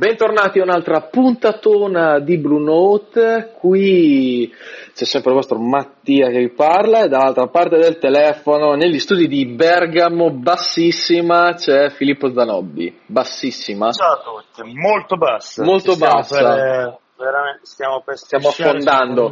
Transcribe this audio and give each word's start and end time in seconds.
Bentornati 0.00 0.58
a 0.58 0.62
un'altra 0.62 1.02
puntatona 1.02 2.20
di 2.20 2.38
Blue 2.38 2.62
Note, 2.62 3.52
qui 3.58 4.50
c'è 4.94 5.04
sempre 5.04 5.32
il 5.32 5.36
vostro 5.36 5.58
Mattia 5.58 6.30
che 6.30 6.38
vi 6.38 6.48
parla 6.48 7.02
e 7.02 7.08
dall'altra 7.08 7.48
parte 7.48 7.76
del 7.76 7.98
telefono, 7.98 8.76
negli 8.76 8.98
studi 8.98 9.28
di 9.28 9.44
Bergamo, 9.44 10.30
bassissima, 10.30 11.52
c'è 11.52 11.90
Filippo 11.90 12.32
Zanobbi, 12.32 12.98
bassissima. 13.04 13.92
Ciao 13.92 14.12
a 14.14 14.22
tutti, 14.22 14.72
molto 14.72 15.18
bassa. 15.18 15.64
Molto 15.64 15.94
bassa. 15.96 16.54
Per, 16.54 16.98
veramente, 17.18 17.66
stiamo 17.66 18.00
per 18.02 18.16
Stiamo 18.16 18.48
affondando. 18.48 19.30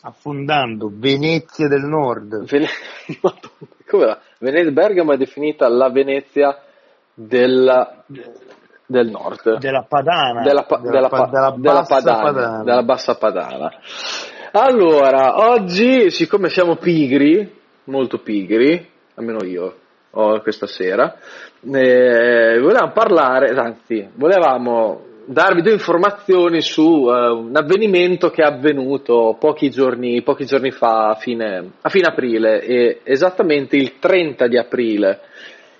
Affondando, 0.00 0.90
Venezia 0.90 1.68
del 1.68 1.82
Nord. 1.82 2.44
Vene- 2.46 2.68
Come 3.86 4.04
va? 4.06 4.18
Vene- 4.38 4.72
Bergamo 4.72 5.12
è 5.12 5.18
definita 5.18 5.68
la 5.68 5.90
Venezia 5.90 6.58
della- 7.12 8.04
del 8.90 9.08
nord. 9.08 9.58
Della 9.58 9.84
Padana. 9.88 10.42
della, 10.42 10.64
pa- 10.64 10.78
della 10.78 11.08
pa- 11.08 11.28
della 11.30 11.54
della 11.56 11.80
bassa 11.80 11.94
padana, 11.94 12.22
Padana. 12.22 12.62
della 12.64 12.82
bassa 12.82 13.14
padana. 13.14 13.72
Allora, 14.52 15.48
oggi, 15.52 16.10
siccome 16.10 16.48
siamo 16.48 16.74
pigri, 16.74 17.56
molto 17.84 18.18
pigri, 18.18 18.84
almeno 19.14 19.44
io 19.44 19.74
ho 20.10 20.40
questa 20.40 20.66
sera, 20.66 21.14
eh, 21.62 22.58
volevamo 22.60 22.90
parlare, 22.92 23.50
anzi, 23.54 24.08
volevamo 24.14 25.04
darvi 25.24 25.62
due 25.62 25.74
informazioni 25.74 26.60
su 26.60 26.82
eh, 27.08 27.28
un 27.30 27.52
avvenimento 27.54 28.30
che 28.30 28.42
è 28.42 28.46
avvenuto 28.46 29.36
pochi 29.38 29.70
giorni, 29.70 30.20
pochi 30.22 30.46
giorni 30.46 30.72
fa, 30.72 31.10
a 31.10 31.14
fine, 31.14 31.74
a 31.80 31.88
fine 31.88 32.08
aprile, 32.08 32.60
e 32.60 33.00
esattamente 33.04 33.76
il 33.76 34.00
30 34.00 34.48
di 34.48 34.58
aprile. 34.58 35.20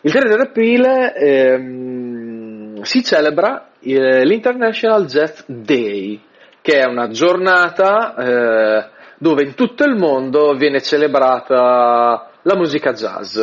Il 0.02 0.12
30 0.12 0.36
di 0.36 0.42
aprile 0.42 1.14
ehm, 1.14 2.39
si 2.84 3.02
celebra 3.02 3.70
eh, 3.80 4.24
l'International 4.24 5.06
Jazz 5.06 5.42
Day, 5.46 6.20
che 6.60 6.78
è 6.78 6.84
una 6.84 7.08
giornata 7.08 8.14
eh, 8.14 8.88
dove 9.18 9.42
in 9.42 9.54
tutto 9.54 9.84
il 9.84 9.96
mondo 9.96 10.54
viene 10.54 10.80
celebrata 10.80 12.30
la 12.42 12.56
musica 12.56 12.92
jazz. 12.92 13.38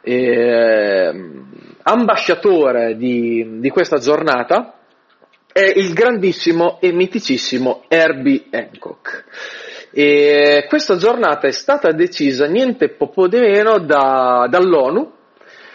E, 0.00 0.14
ehm, 0.14 1.50
ambasciatore 1.82 2.96
di, 2.96 3.58
di 3.60 3.68
questa 3.70 3.98
giornata 3.98 4.74
è 5.52 5.72
il 5.76 5.92
grandissimo 5.92 6.78
e 6.80 6.92
miticissimo 6.92 7.84
Herbie 7.88 8.46
Hancock. 8.50 9.24
E 9.92 10.64
questa 10.68 10.96
giornata 10.96 11.46
è 11.46 11.52
stata 11.52 11.92
decisa 11.92 12.46
niente 12.46 12.88
po' 12.88 13.28
di 13.28 13.38
meno 13.38 13.78
da- 13.78 14.46
dall'ONU 14.48 15.12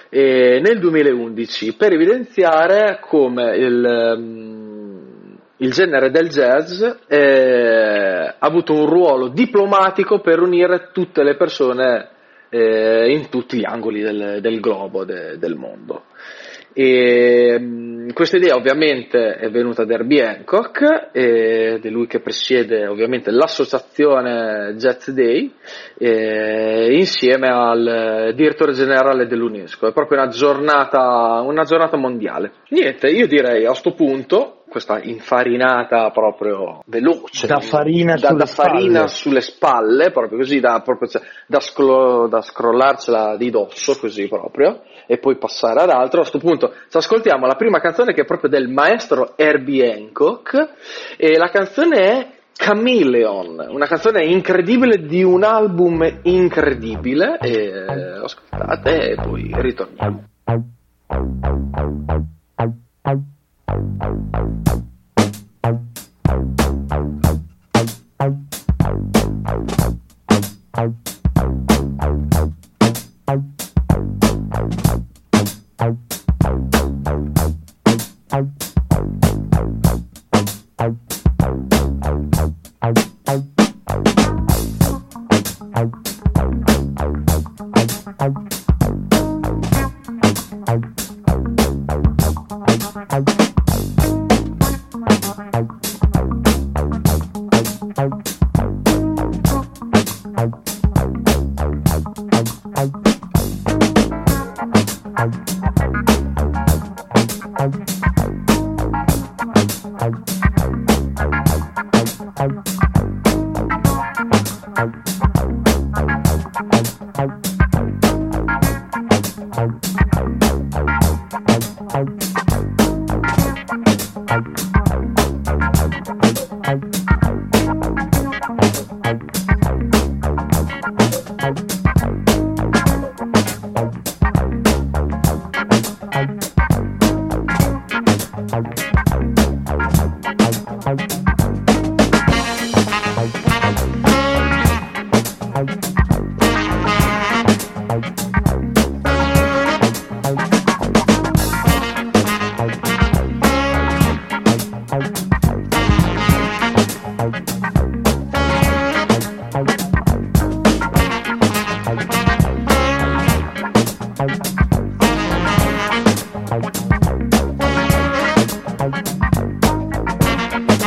eh, 0.10 0.60
nel 0.64 0.80
2011 0.80 1.76
per 1.76 1.94
evidenziare 1.94 3.00
come 3.02 3.56
il, 3.56 3.86
ehm, 3.86 5.38
il 5.58 5.72
genere 5.72 6.12
del 6.12 6.30
jazz 6.30 6.82
eh, 7.08 8.36
ha 8.38 8.46
avuto 8.46 8.74
un 8.74 8.86
ruolo 8.86 9.28
diplomatico 9.30 10.20
per 10.20 10.40
unire 10.40 10.90
tutte 10.92 11.24
le 11.24 11.36
persone 11.36 12.10
eh, 12.50 13.12
in 13.12 13.30
tutti 13.30 13.58
gli 13.58 13.66
angoli 13.66 14.02
del, 14.02 14.40
del 14.42 14.60
globo, 14.60 15.04
de- 15.04 15.38
del 15.38 15.56
mondo. 15.56 16.04
E, 16.80 17.58
mh, 17.58 18.14
questa 18.14 18.38
idea 18.38 18.54
ovviamente 18.54 19.34
è 19.34 19.50
venuta 19.50 19.84
da 19.84 19.96
Herbie 19.96 20.24
Hancock 20.24 21.10
ed 21.12 21.84
è 21.84 21.90
lui 21.90 22.06
che 22.06 22.20
presiede 22.20 22.86
ovviamente 22.86 23.32
l'associazione 23.32 24.76
Jazz 24.78 25.10
Day 25.10 25.52
eh, 25.98 26.96
insieme 26.96 27.48
al 27.48 28.32
direttore 28.36 28.74
generale 28.74 29.26
dell'UNESCO. 29.26 29.88
È 29.88 29.92
proprio 29.92 30.20
una 30.20 30.30
giornata, 30.30 31.42
una 31.44 31.64
giornata 31.64 31.98
mondiale. 31.98 32.52
Niente, 32.70 33.08
io 33.08 33.26
direi 33.26 33.66
a 33.66 33.74
sto 33.74 33.94
punto, 33.94 34.57
questa 34.70 35.02
infarinata 35.02 36.10
proprio 36.12 36.82
veloce, 36.86 37.48
Da 37.48 37.60
farina 37.60 38.16
da, 38.16 38.28
sulle 38.28 38.38
da 38.38 38.46
farina 38.46 39.08
spalle. 39.08 39.08
sulle 39.08 39.42
spalle, 39.42 40.12
proprio 40.12 40.38
così 40.38 40.60
da, 40.60 40.82
proprio, 40.84 41.08
cioè, 41.10 41.22
da, 41.46 41.60
scro- 41.60 42.28
da 42.28 42.42
scrollarcela 42.42 43.38
di 43.38 43.50
dosso, 43.50 43.98
così 43.98 44.28
proprio, 44.28 44.82
e 45.06 45.18
poi 45.18 45.38
passare 45.38 45.82
ad 45.82 45.90
altro. 45.90 46.20
A 46.20 46.28
questo 46.28 46.40
punto 46.40 46.74
ci 46.90 46.98
ascoltiamo 46.98 47.46
la 47.46 47.56
prima 47.56 47.80
canzone 47.80 48.14
che 48.14 48.22
è 48.22 48.26
proprio 48.26 48.50
del 48.50 48.68
maestro 48.68 49.34
Herbie 49.36 49.94
Hancock, 49.94 50.70
e 51.18 51.38
la 51.38 51.50
canzone 51.50 51.98
è 51.98 52.28
Chameleon, 52.54 53.68
una 53.70 53.86
canzone 53.86 54.26
incredibile 54.26 55.06
di 55.06 55.24
un 55.24 55.44
album 55.44 56.22
incredibile, 56.24 57.38
e 57.40 57.52
eh, 57.54 58.24
ascoltate 58.24 59.12
e 59.12 59.16
poi 59.16 59.52
ritorniamo. 59.54 60.24
out, 63.70 63.80
out. 64.04 64.48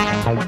Thanks. 0.07 0.40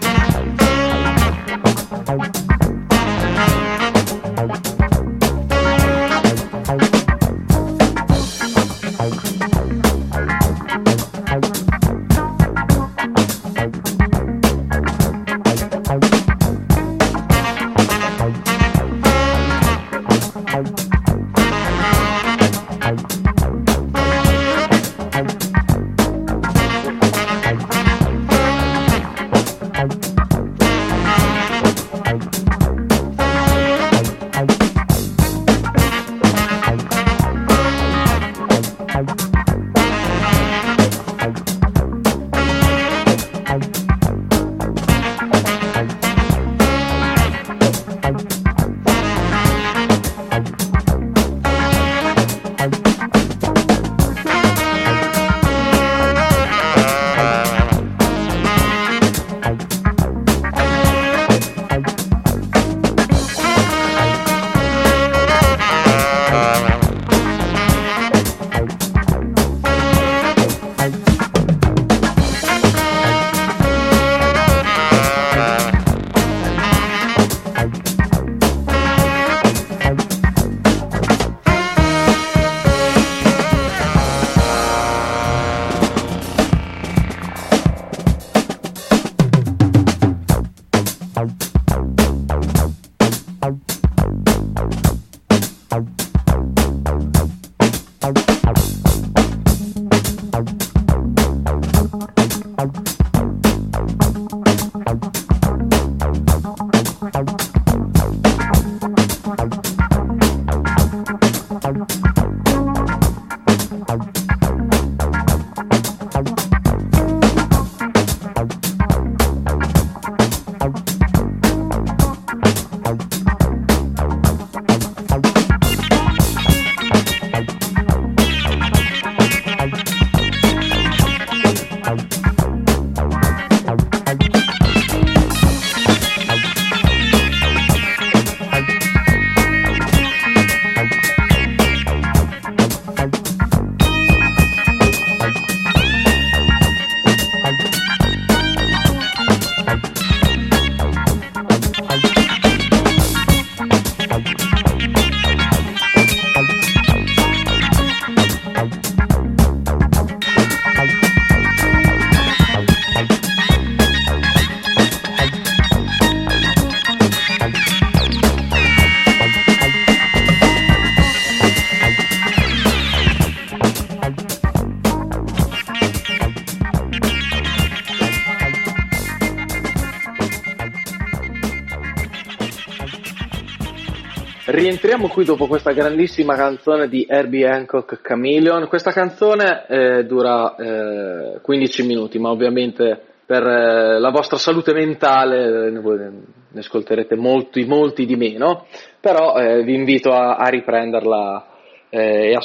Rientriamo 184.72 185.08
qui 185.08 185.26
dopo 185.26 185.48
questa 185.48 185.72
grandissima 185.72 186.34
canzone 186.34 186.88
di 186.88 187.04
Herbie 187.06 187.46
Hancock 187.46 188.00
Chameleon. 188.00 188.68
Questa 188.68 188.90
canzone 188.90 189.66
eh, 189.68 190.06
dura 190.06 190.56
eh, 190.56 191.40
15 191.42 191.86
minuti, 191.86 192.18
ma 192.18 192.30
ovviamente 192.30 192.98
per 193.26 193.46
eh, 193.46 194.00
la 194.00 194.08
vostra 194.08 194.38
salute 194.38 194.72
mentale 194.72 195.66
eh, 195.66 195.70
ne 195.72 196.58
ascolterete 196.58 197.16
molti, 197.16 197.66
molti 197.66 198.06
di 198.06 198.16
meno, 198.16 198.64
però 198.98 199.36
eh, 199.36 199.62
vi 199.62 199.74
invito 199.74 200.10
a, 200.10 200.36
a 200.36 200.48
riprenderla 200.48 201.48
eh, 201.90 202.30
e, 202.30 202.34
a, 202.34 202.40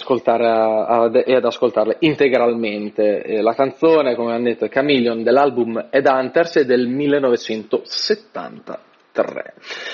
e, 1.25 1.33
ad 1.33 1.45
ascoltarla 1.45 1.95
integralmente. 1.99 3.41
la 3.41 3.53
canzone, 3.53 4.15
come 4.15 4.33
hanno 4.33 4.43
detto, 4.43 4.65
è 4.65 4.69
Chameleon 4.69 5.23
dell'album 5.23 5.87
Ed 5.89 6.05
Hunters 6.05 6.57
è 6.57 6.65
del 6.65 6.87
1970. 6.87 8.86
3. 9.23 9.53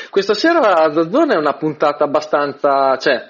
Questa 0.09 0.33
sera 0.33 0.87
da 0.89 1.09
Zona 1.09 1.35
è 1.35 1.37
una 1.37 1.53
puntata 1.53 2.03
abbastanza, 2.03 2.97
cioè, 2.97 3.29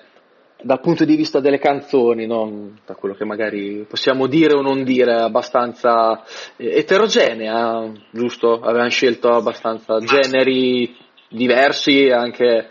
dal 0.61 0.79
punto 0.79 1.05
di 1.05 1.15
vista 1.15 1.39
delle 1.39 1.59
canzoni, 1.59 2.25
non 2.25 2.79
da 2.85 2.95
quello 2.95 3.13
che 3.13 3.25
magari 3.25 3.85
possiamo 3.87 4.27
dire 4.27 4.55
o 4.55 4.61
non 4.61 4.83
dire, 4.83 5.21
abbastanza 5.21 6.23
eh, 6.55 6.77
eterogenea, 6.79 7.91
giusto? 8.09 8.59
Avevamo 8.61 8.89
scelto 8.89 9.29
abbastanza 9.29 9.99
generi 9.99 10.95
diversi, 11.29 12.09
anche 12.09 12.45
eh, 12.47 12.67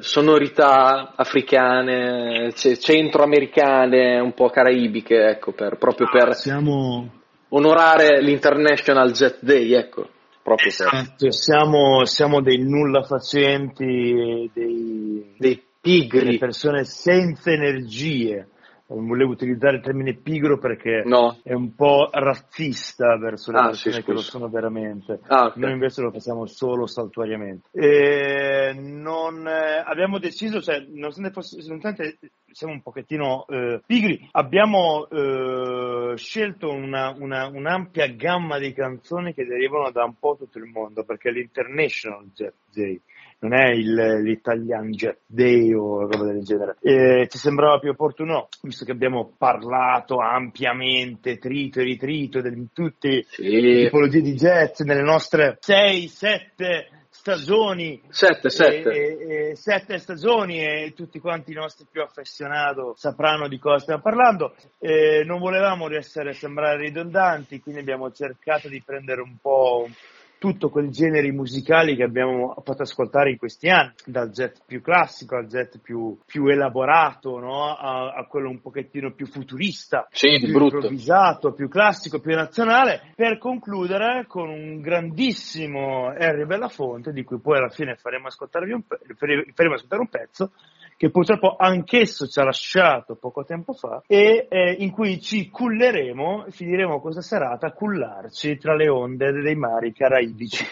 sonorità 0.00 1.12
africane, 1.14 2.52
centroamericane, 2.54 4.18
un 4.18 4.32
po' 4.32 4.48
caraibiche, 4.48 5.28
ecco, 5.28 5.52
per, 5.52 5.76
proprio 5.76 6.08
per 6.10 6.34
Siamo... 6.34 7.10
onorare 7.50 8.22
l'International 8.22 9.10
Jet 9.10 9.38
Day, 9.40 9.72
ecco 9.74 10.14
proprio 10.46 10.68
esatto, 10.68 11.32
siamo, 11.32 12.04
siamo, 12.04 12.40
dei 12.40 12.58
nulla 12.58 13.02
facenti, 13.02 14.48
dei, 14.54 15.34
dei 15.36 15.60
pigri, 15.80 16.24
delle 16.24 16.38
persone 16.38 16.84
senza 16.84 17.50
energie 17.50 18.50
volevo 18.88 19.32
utilizzare 19.32 19.76
il 19.76 19.82
termine 19.82 20.14
pigro 20.14 20.58
perché 20.58 21.02
no. 21.04 21.38
è 21.42 21.52
un 21.52 21.74
po' 21.74 22.08
razzista 22.12 23.16
verso 23.16 23.50
le 23.50 23.58
ah, 23.58 23.66
persone 23.66 23.96
sì, 23.96 24.02
che 24.02 24.12
lo 24.12 24.20
sono 24.20 24.48
veramente. 24.48 25.20
Ah, 25.26 25.46
okay. 25.46 25.62
Noi 25.62 25.72
invece 25.72 26.02
lo 26.02 26.12
facciamo 26.12 26.46
solo 26.46 26.86
saltuariamente. 26.86 27.68
E 27.72 28.72
non, 28.74 29.46
eh, 29.46 29.82
abbiamo 29.84 30.18
deciso, 30.18 30.60
cioè, 30.60 30.84
nonostante, 30.88 31.32
fosse, 31.32 31.56
nonostante 31.66 32.18
siamo 32.52 32.72
un 32.72 32.82
pochettino 32.82 33.44
eh, 33.48 33.82
pigri, 33.84 34.28
abbiamo 34.32 35.08
eh, 35.08 36.16
scelto 36.16 36.70
una, 36.70 37.14
una, 37.18 37.48
un'ampia 37.48 38.06
gamma 38.08 38.58
di 38.58 38.72
canzoni 38.72 39.34
che 39.34 39.44
derivano 39.44 39.90
da 39.90 40.04
un 40.04 40.14
po' 40.18 40.36
tutto 40.38 40.58
il 40.58 40.64
mondo 40.64 41.04
perché 41.04 41.30
l'International 41.30 42.30
Jet 42.32 42.54
Day 42.72 43.00
non 43.38 43.54
è 43.54 43.70
il, 43.70 44.22
l'Italian 44.22 44.90
Jet 44.90 45.18
Day 45.26 45.72
o 45.72 46.00
roba 46.00 46.24
del 46.24 46.42
genere. 46.42 46.76
E 46.80 47.26
ci 47.30 47.38
sembrava 47.38 47.78
più 47.78 47.90
opportuno, 47.90 48.48
visto 48.62 48.84
che 48.84 48.92
abbiamo 48.92 49.32
parlato 49.36 50.18
ampiamente, 50.18 51.38
trito 51.38 51.80
e 51.80 51.84
ritrito, 51.84 52.40
di 52.40 52.68
tutte 52.72 53.24
sì. 53.28 53.60
le 53.60 53.84
tipologie 53.84 54.20
di 54.20 54.34
jet 54.34 54.82
nelle 54.82 55.02
nostre 55.02 55.58
6, 55.60 56.08
7 56.08 56.88
stagioni, 57.26 58.00
sette, 58.08 58.50
sette. 58.50 58.90
E, 58.90 59.48
e, 59.50 59.56
sette 59.56 59.98
stagioni 59.98 60.62
e 60.64 60.92
tutti 60.94 61.18
quanti 61.18 61.50
i 61.50 61.54
nostri 61.54 61.86
più 61.90 62.02
affezionati 62.02 62.80
sapranno 62.94 63.48
di 63.48 63.58
cosa 63.58 63.78
stiamo 63.78 64.02
parlando. 64.02 64.54
E 64.78 65.24
non 65.24 65.40
volevamo 65.40 65.88
essere, 65.90 66.34
sembrare 66.34 66.76
ridondanti, 66.76 67.60
quindi 67.60 67.80
abbiamo 67.80 68.12
cercato 68.12 68.68
di 68.68 68.80
prendere 68.84 69.22
un 69.22 69.36
po' 69.40 69.88
tutto 70.38 70.68
quel 70.68 70.90
genere 70.90 71.30
musicali 71.32 71.96
che 71.96 72.02
abbiamo 72.02 72.54
fatto 72.62 72.82
ascoltare 72.82 73.30
in 73.30 73.38
questi 73.38 73.68
anni, 73.68 73.92
dal 74.04 74.30
jet 74.30 74.62
più 74.66 74.82
classico 74.82 75.36
al 75.36 75.46
jet 75.46 75.78
più, 75.80 76.18
più 76.26 76.46
elaborato, 76.46 77.38
no? 77.38 77.74
a, 77.74 78.12
a, 78.12 78.26
quello 78.26 78.50
un 78.50 78.60
pochettino 78.60 79.12
più 79.12 79.26
futurista, 79.26 80.06
sì, 80.10 80.38
più 80.38 80.52
brutto. 80.52 80.76
improvvisato, 80.76 81.52
più 81.52 81.68
classico, 81.68 82.20
più 82.20 82.34
nazionale, 82.34 83.12
per 83.14 83.38
concludere 83.38 84.26
con 84.26 84.48
un 84.48 84.80
grandissimo 84.80 86.08
Harry 86.08 86.44
Belafonte, 86.44 87.12
di 87.12 87.24
cui 87.24 87.40
poi 87.40 87.58
alla 87.58 87.70
fine 87.70 87.96
faremo, 87.96 88.28
un, 88.28 88.82
faremo 89.54 89.74
ascoltare 89.74 90.00
un 90.00 90.08
pezzo, 90.08 90.52
che 90.96 91.10
purtroppo 91.10 91.56
anch'esso 91.58 92.26
ci 92.26 92.40
ha 92.40 92.44
lasciato 92.44 93.16
poco 93.16 93.44
tempo 93.44 93.74
fa 93.74 94.02
e 94.06 94.46
eh, 94.48 94.72
in 94.78 94.90
cui 94.90 95.20
ci 95.20 95.50
culleremo, 95.50 96.46
finiremo 96.48 97.00
questa 97.00 97.20
serata 97.20 97.66
a 97.66 97.72
cullarci 97.72 98.56
tra 98.56 98.74
le 98.74 98.88
onde 98.88 99.32
dei 99.32 99.56
mari 99.56 99.92
caraibici. 99.92 100.64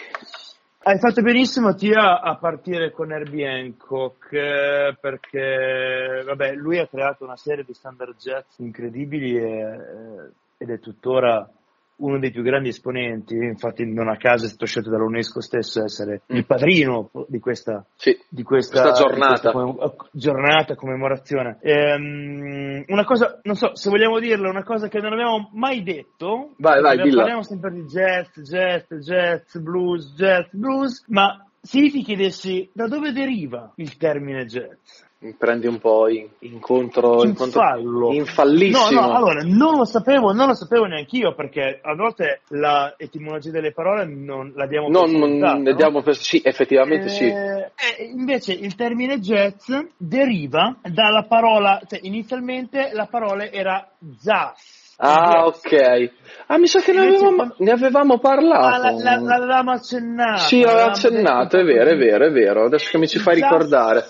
Hai 0.87 0.99
fatto 0.99 1.21
benissimo 1.21 1.73
Tia 1.73 2.21
a 2.21 2.35
partire 2.37 2.91
con 2.91 3.11
Herbie 3.11 3.47
Hancock 3.47 4.31
eh, 4.33 4.95
perché 4.99 6.21
vabbè, 6.23 6.53
lui 6.53 6.77
ha 6.77 6.87
creato 6.87 7.23
una 7.23 7.37
serie 7.37 7.63
di 7.63 7.73
standard 7.73 8.15
jazz 8.17 8.57
incredibili 8.57 9.35
e, 9.35 9.43
eh, 9.43 10.31
ed 10.57 10.69
è 10.69 10.79
tuttora 10.79 11.49
uno 11.97 12.19
dei 12.19 12.31
più 12.31 12.43
grandi 12.43 12.69
esponenti, 12.69 13.35
infatti 13.35 13.85
non 13.85 14.09
a 14.09 14.17
caso 14.17 14.45
è 14.45 14.47
stato 14.47 14.65
scelto 14.65 14.89
dall'UNESCO 14.89 15.41
stesso 15.41 15.83
essere 15.83 16.21
mm. 16.31 16.35
il 16.35 16.45
padrino 16.45 17.09
di 17.27 17.39
questa, 17.39 17.85
sì, 17.95 18.17
di 18.27 18.43
questa, 18.43 18.81
questa 18.81 19.01
giornata. 19.01 19.51
Di 19.51 19.57
questa 19.57 20.07
giornata, 20.11 20.75
commemorazione. 20.75 21.57
Ehm, 21.61 22.83
una 22.87 23.05
cosa, 23.05 23.39
non 23.43 23.55
so 23.55 23.75
se 23.75 23.89
vogliamo 23.89 24.19
dirlo, 24.19 24.49
una 24.49 24.63
cosa 24.63 24.87
che 24.87 24.99
non 24.99 25.13
abbiamo 25.13 25.49
mai 25.53 25.83
detto, 25.83 26.53
vai, 26.57 26.81
vai, 26.81 26.97
parliamo 26.97 27.43
sempre 27.43 27.71
di 27.71 27.85
jazz, 27.85 28.39
jazz, 28.41 28.93
jazz, 28.99 29.57
blues, 29.57 30.13
jazz, 30.15 30.47
blues, 30.51 31.05
ma 31.07 31.45
se 31.61 31.89
ti 31.89 32.03
chiedessi 32.03 32.69
da 32.73 32.87
dove 32.87 33.11
deriva 33.11 33.71
il 33.77 33.97
termine 33.97 34.45
jazz? 34.45 35.04
Prendi 35.37 35.67
un 35.67 35.79
po' 35.79 36.07
in, 36.07 36.27
incontro, 36.39 37.23
incontro 37.23 38.11
infallissimo. 38.11 39.01
No, 39.01 39.07
no, 39.07 39.15
allora, 39.15 39.41
non 39.43 39.77
lo 39.77 39.85
sapevo, 39.85 40.33
non 40.33 40.47
lo 40.47 40.53
sapevo 40.53 40.85
neanche 40.85 41.17
io 41.17 41.33
perché 41.33 41.79
a 41.81 41.95
volte 41.95 42.41
l'etimologia 42.49 43.51
delle 43.51 43.71
parole 43.71 44.05
non 44.05 44.51
la 44.55 44.67
diamo 44.67 44.89
non, 44.89 45.09
per 45.09 45.19
scontata, 45.19 45.53
non, 45.57 45.75
diamo 45.75 46.01
per, 46.01 46.15
sì, 46.15 46.41
effettivamente 46.43 47.05
eh, 47.05 47.09
sì. 47.09 47.25
Eh, 47.25 48.03
invece 48.03 48.53
il 48.53 48.75
termine 48.75 49.19
jazz 49.19 49.71
deriva 49.97 50.77
dalla 50.83 51.23
parola, 51.23 51.81
cioè 51.87 51.99
inizialmente 52.03 52.91
la 52.93 53.07
parola 53.07 53.49
era 53.49 53.89
jazz 53.99 54.74
Ah, 54.97 55.45
ok. 55.45 56.11
Ah, 56.47 56.57
mi 56.57 56.67
sa 56.67 56.79
che 56.79 56.93
ne 56.93 57.07
avevamo, 57.07 57.53
ne 57.57 57.71
avevamo 57.71 58.19
parlato. 58.19 58.85
Ah, 58.85 59.19
l'avevamo 59.19 59.71
accennato. 59.71 60.41
Sì, 60.41 60.61
l'avevamo 60.61 60.91
accennato, 60.91 61.57
è 61.57 61.63
vero, 61.63 61.89
è 61.89 61.97
vero, 61.97 62.25
è 62.27 62.31
vero. 62.31 62.65
Adesso 62.65 62.89
che 62.91 62.97
mi 62.97 63.07
ci 63.07 63.19
fai 63.19 63.35
ricordare. 63.35 64.03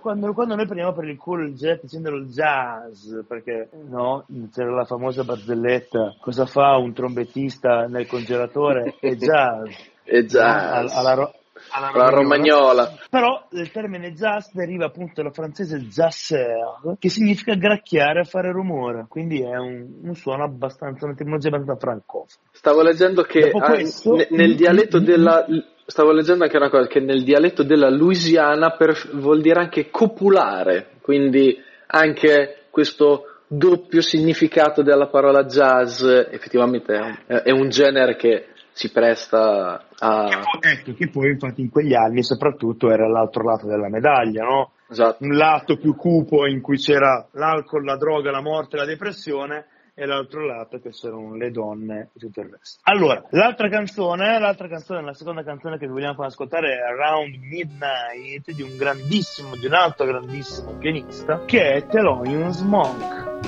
Quando, 0.00 0.32
quando 0.32 0.54
noi 0.54 0.66
prendiamo 0.66 0.94
per 0.94 1.04
il 1.04 1.16
culo 1.16 1.44
il 1.44 1.54
jazz 1.54 1.80
dicendolo 1.80 2.18
il 2.18 2.28
jazz, 2.28 3.14
perché 3.26 3.68
no, 3.88 4.26
c'era 4.52 4.72
la 4.72 4.84
famosa 4.84 5.24
barzelletta, 5.24 6.16
cosa 6.20 6.46
fa 6.46 6.76
un 6.76 6.92
trombettista 6.92 7.86
nel 7.88 8.06
congelatore? 8.06 8.94
È 9.00 9.14
jazz. 9.14 9.74
È 10.04 10.20
jazz. 10.22 10.92
No? 10.92 10.98
Alla, 10.98 11.32
alla 11.70 11.90
romagnola. 11.90 12.10
romagnola. 12.10 12.94
Però 13.10 13.46
il 13.52 13.70
termine 13.70 14.12
jazz 14.12 14.50
deriva 14.52 14.86
appunto 14.86 15.22
dal 15.22 15.32
francese 15.32 15.78
jasser, 15.80 16.96
che 16.98 17.08
significa 17.08 17.54
gracchiare 17.54 18.20
e 18.20 18.24
fare 18.24 18.52
rumore, 18.52 19.06
quindi 19.08 19.42
è 19.42 19.56
un, 19.56 19.86
un 20.02 20.14
suono 20.14 20.44
abbastanza, 20.44 21.06
un'etimologia 21.06 21.48
abbastanza 21.48 21.80
francofona. 21.80 22.48
Stavo 22.52 22.82
leggendo 22.82 23.22
che 23.22 23.50
ah, 23.50 23.60
questo, 23.60 24.14
n- 24.14 24.26
nel 24.30 24.54
dialetto 24.54 24.98
della... 24.98 25.44
Stavo 25.88 26.12
leggendo 26.12 26.44
anche 26.44 26.58
una 26.58 26.68
cosa, 26.68 26.86
che 26.86 27.00
nel 27.00 27.24
dialetto 27.24 27.62
della 27.62 27.88
Louisiana 27.88 28.72
per, 28.76 28.94
vuol 29.14 29.40
dire 29.40 29.58
anche 29.58 29.88
copulare, 29.88 30.90
quindi 31.00 31.56
anche 31.86 32.64
questo 32.70 33.22
doppio 33.46 34.02
significato 34.02 34.82
della 34.82 35.06
parola 35.06 35.44
jazz 35.44 36.04
effettivamente 36.04 36.94
è 36.94 37.00
un, 37.00 37.42
è 37.42 37.50
un 37.50 37.68
genere 37.70 38.16
che 38.16 38.48
si 38.78 38.92
presta 38.92 39.86
a... 39.98 40.28
Ecco, 40.60 40.94
che 40.94 41.08
poi 41.08 41.30
infatti 41.30 41.62
in 41.62 41.68
quegli 41.68 41.94
anni 41.94 42.22
soprattutto 42.22 42.92
era 42.92 43.08
l'altro 43.08 43.42
lato 43.42 43.66
della 43.66 43.88
medaglia, 43.88 44.44
no? 44.44 44.70
Esatto. 44.88 45.24
Un 45.24 45.36
lato 45.36 45.76
più 45.78 45.96
cupo 45.96 46.46
in 46.46 46.60
cui 46.60 46.78
c'era 46.78 47.26
l'alcol, 47.32 47.84
la 47.84 47.96
droga, 47.96 48.30
la 48.30 48.40
morte, 48.40 48.76
la 48.76 48.84
depressione 48.84 49.66
e 49.94 50.06
l'altro 50.06 50.46
lato 50.46 50.78
che 50.78 50.92
sono 50.92 51.34
le 51.34 51.50
donne 51.50 52.10
e 52.14 52.20
tutto 52.20 52.40
il 52.40 52.50
resto. 52.50 52.78
Allora, 52.84 53.20
l'altra 53.30 53.68
canzone, 53.68 54.38
l'altra 54.38 54.68
canzone, 54.68 55.02
la 55.02 55.12
seconda 55.12 55.42
canzone 55.42 55.76
che 55.76 55.86
vi 55.86 55.92
vogliamo 55.94 56.14
far 56.14 56.26
ascoltare 56.26 56.74
è 56.74 56.78
Around 56.78 57.34
Midnight 57.34 58.52
di 58.52 58.62
un 58.62 58.76
grandissimo, 58.76 59.56
di 59.56 59.66
un 59.66 59.74
altro 59.74 60.06
grandissimo 60.06 60.78
pianista 60.78 61.42
che 61.46 61.72
è 61.72 61.86
Thelonious 61.86 62.60
Monk. 62.60 63.47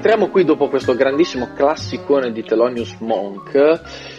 Rientriamo 0.00 0.30
qui 0.30 0.44
dopo 0.44 0.70
questo 0.70 0.94
grandissimo 0.94 1.52
classicone 1.52 2.32
di 2.32 2.42
Thelonious 2.42 3.00
Monk 3.00 3.54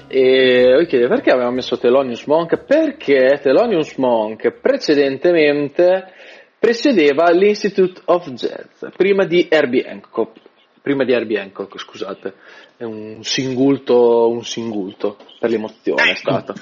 e 0.08 0.76
vi 0.78 0.86
chiedo 0.86 1.08
perché 1.08 1.32
avevamo 1.32 1.56
messo 1.56 1.76
Thelonious 1.80 2.26
Monk? 2.26 2.56
Perché 2.66 3.40
Thelonious 3.42 3.96
Monk 3.96 4.52
precedentemente 4.62 6.14
presiedeva 6.60 7.32
l'Institute 7.32 8.00
of 8.06 8.30
Jazz, 8.30 8.86
prima 8.96 9.26
di 9.26 9.48
Herbie 9.50 9.90
Hancock, 9.90 10.40
prima 10.84 11.04
di 11.04 11.14
Herbie 11.14 11.40
Hancock, 11.40 11.80
scusate, 11.80 12.36
è 12.78 12.84
un 12.84 13.24
singulto, 13.24 14.30
un 14.30 14.44
singulto 14.44 15.18
per 15.40 15.50
l'emozione 15.50 16.12
è 16.12 16.16
stato. 16.16 16.54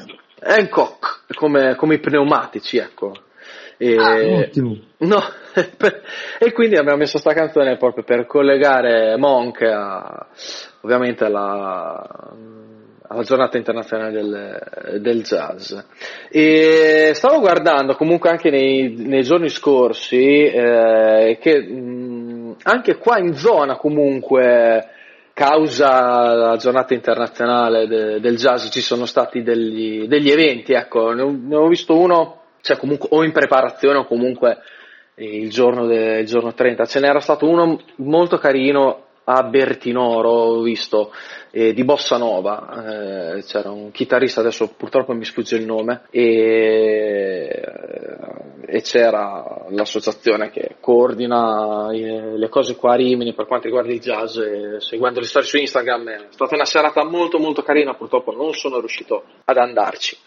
Hancock, 0.41 1.35
come, 1.35 1.75
come 1.75 1.95
i 1.95 1.99
pneumatici, 1.99 2.77
ecco. 2.77 3.11
E, 3.81 3.95
ah. 3.97 4.49
No, 4.97 5.23
e 6.37 6.51
quindi 6.51 6.75
abbiamo 6.75 6.97
messo 6.97 7.19
questa 7.21 7.33
canzone 7.33 7.77
proprio 7.77 8.03
per 8.03 8.25
collegare 8.25 9.15
Monk 9.15 9.61
a, 9.61 10.27
ovviamente 10.81 11.23
alla, 11.23 12.35
alla 13.07 13.23
giornata 13.23 13.57
internazionale 13.57 14.11
del, 14.11 14.99
del, 15.01 15.23
jazz. 15.23 15.73
E 16.29 17.11
stavo 17.13 17.39
guardando 17.39 17.95
comunque 17.95 18.29
anche 18.29 18.49
nei, 18.49 18.95
nei 18.97 19.23
giorni 19.23 19.47
scorsi 19.47 20.43
eh, 20.43 21.37
che 21.39 21.61
mh, 21.61 22.57
anche 22.63 22.97
qua 22.97 23.17
in 23.17 23.33
zona 23.33 23.77
comunque 23.77 24.89
causa 25.33 26.33
la 26.33 26.57
giornata 26.57 26.93
internazionale 26.93 27.87
de, 27.87 28.19
del 28.19 28.35
jazz 28.35 28.69
ci 28.69 28.81
sono 28.81 29.05
stati 29.05 29.41
degli, 29.41 30.05
degli 30.05 30.29
eventi, 30.29 30.73
ecco, 30.73 31.13
ne 31.13 31.21
ho, 31.21 31.31
ne 31.31 31.55
ho, 31.55 31.67
visto 31.69 31.97
uno, 31.97 32.41
cioè 32.61 32.77
comunque 32.77 33.09
o 33.11 33.23
in 33.23 33.31
preparazione 33.31 33.99
o 33.99 34.05
comunque 34.05 34.57
il 35.15 35.49
giorno, 35.49 35.85
de, 35.85 36.19
il 36.19 36.25
giorno 36.25 36.53
30, 36.53 36.85
ce 36.85 36.99
n'era 36.99 37.19
stato 37.19 37.47
uno 37.47 37.79
molto 37.97 38.37
carino 38.37 39.05
a 39.31 39.43
Bertinoro, 39.43 40.29
ho 40.29 40.61
visto, 40.61 41.13
eh, 41.51 41.71
di 41.73 41.83
Bossa 41.83 42.17
Nova, 42.17 43.35
eh, 43.35 43.43
c'era 43.43 43.69
un 43.69 43.91
chitarrista, 43.91 44.39
adesso 44.39 44.73
purtroppo 44.75 45.13
mi 45.13 45.23
sfugge 45.23 45.55
il 45.55 45.65
nome, 45.65 46.01
e, 46.09 47.61
e 48.65 48.81
c'era 48.81 49.65
l'associazione 49.69 50.49
che 50.49 50.77
coordina 50.79 51.91
eh, 51.91 52.37
le 52.37 52.49
cose 52.49 52.75
qua 52.75 52.93
a 52.93 52.95
Rimini 52.95 53.35
per 53.35 53.45
quanto 53.45 53.67
riguarda 53.67 53.91
il 53.91 53.99
jazz, 53.99 54.39
seguendo 54.79 55.19
le 55.19 55.27
storie 55.27 55.47
su 55.47 55.57
Instagram 55.57 56.09
è 56.09 56.25
stata 56.31 56.55
una 56.55 56.65
serata 56.65 57.03
molto 57.03 57.37
molto 57.37 57.61
carina, 57.61 57.93
purtroppo 57.93 58.31
non 58.31 58.53
sono 58.53 58.79
riuscito 58.79 59.25
ad 59.45 59.57
andarci. 59.57 60.17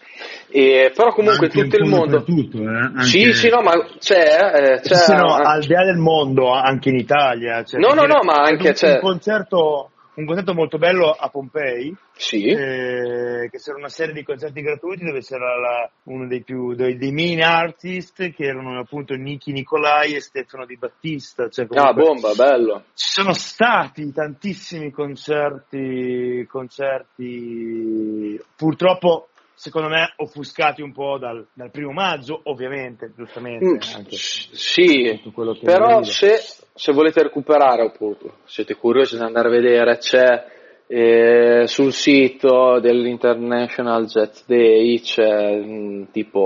E, 0.49 0.93
però 0.95 1.13
comunque 1.13 1.47
anche 1.47 1.63
tutto 1.63 1.77
il 1.77 1.89
mondo 1.89 2.23
tutto, 2.25 2.59
eh? 2.59 2.67
anche... 2.67 3.05
sì 3.05 3.33
sì 3.33 3.49
no 3.49 3.63
ma 3.63 3.73
c'è, 3.99 4.75
eh, 4.75 4.81
c'è 4.81 4.95
sì, 4.95 5.15
no, 5.15 5.35
al 5.35 5.61
di 5.61 5.73
là 5.73 5.85
del 5.85 5.97
mondo 5.97 6.53
anche 6.53 6.91
in 6.91 6.97
Italia 6.97 7.65
cioè, 7.65 7.81
no 7.81 7.95
no 7.95 8.05
no 8.05 8.21
ma 8.23 8.43
anche 8.43 8.69
un, 8.69 8.75
c'è 8.75 8.93
un 8.93 9.01
concerto 9.01 9.93
un 10.15 10.27
concerto 10.27 10.53
molto 10.53 10.77
bello 10.77 11.11
a 11.11 11.29
Pompei, 11.31 11.95
sì. 12.13 12.45
eh, 12.45 13.49
che 13.51 13.59
c'era 13.59 13.79
una 13.79 13.89
serie 13.89 14.13
di 14.13 14.23
concerti 14.23 14.61
gratuiti 14.61 15.05
dove 15.05 15.21
c'era 15.21 15.59
la, 15.59 15.91
uno 16.05 16.27
dei, 16.27 16.43
più, 16.43 16.75
dei, 16.75 16.99
dei, 16.99 17.13
main 17.13 17.43
artist 17.43 18.31
che 18.35 18.45
erano 18.45 18.79
appunto 18.79 19.15
Nicky 19.15 19.53
Nicolai 19.53 20.15
e 20.15 20.21
Stefano 20.21 20.67
Di 20.67 20.77
Battista. 20.77 21.49
Cioè 21.49 21.67
ah, 21.71 21.95
bomba, 21.95 22.35
bello. 22.35 22.85
Ci 22.95 23.11
sono 23.11 23.33
stati 23.33 24.13
tantissimi 24.13 24.91
concerti, 24.91 26.47
concerti 26.47 28.39
purtroppo 28.55 29.29
secondo 29.63 29.87
me 29.87 30.13
offuscati 30.17 30.83
un 30.83 30.91
po' 30.91 31.19
dal, 31.19 31.47
dal 31.53 31.71
primo 31.71 31.93
maggio, 31.93 32.41
ovviamente, 32.47 33.13
giustamente. 33.17 33.65
Mm, 33.65 33.77
sì, 34.09 35.23
però 35.63 36.03
se, 36.03 36.41
se, 36.75 36.93
volete 36.93 37.23
recuperare, 37.23 37.83
oppure 37.83 38.17
siete 38.43 38.75
curiosi 38.75 39.17
di 39.17 39.23
andare 39.23 39.47
a 39.47 39.51
vedere, 39.53 39.99
c'è 39.99 40.47
eh, 40.89 41.63
sul 41.69 41.93
sito 41.93 42.81
dell'International 42.81 44.07
Jet 44.07 44.43
Day, 44.47 44.99
c'è 44.99 45.55
mh, 45.55 45.71
mm, 45.71 46.03
tipo, 46.11 46.41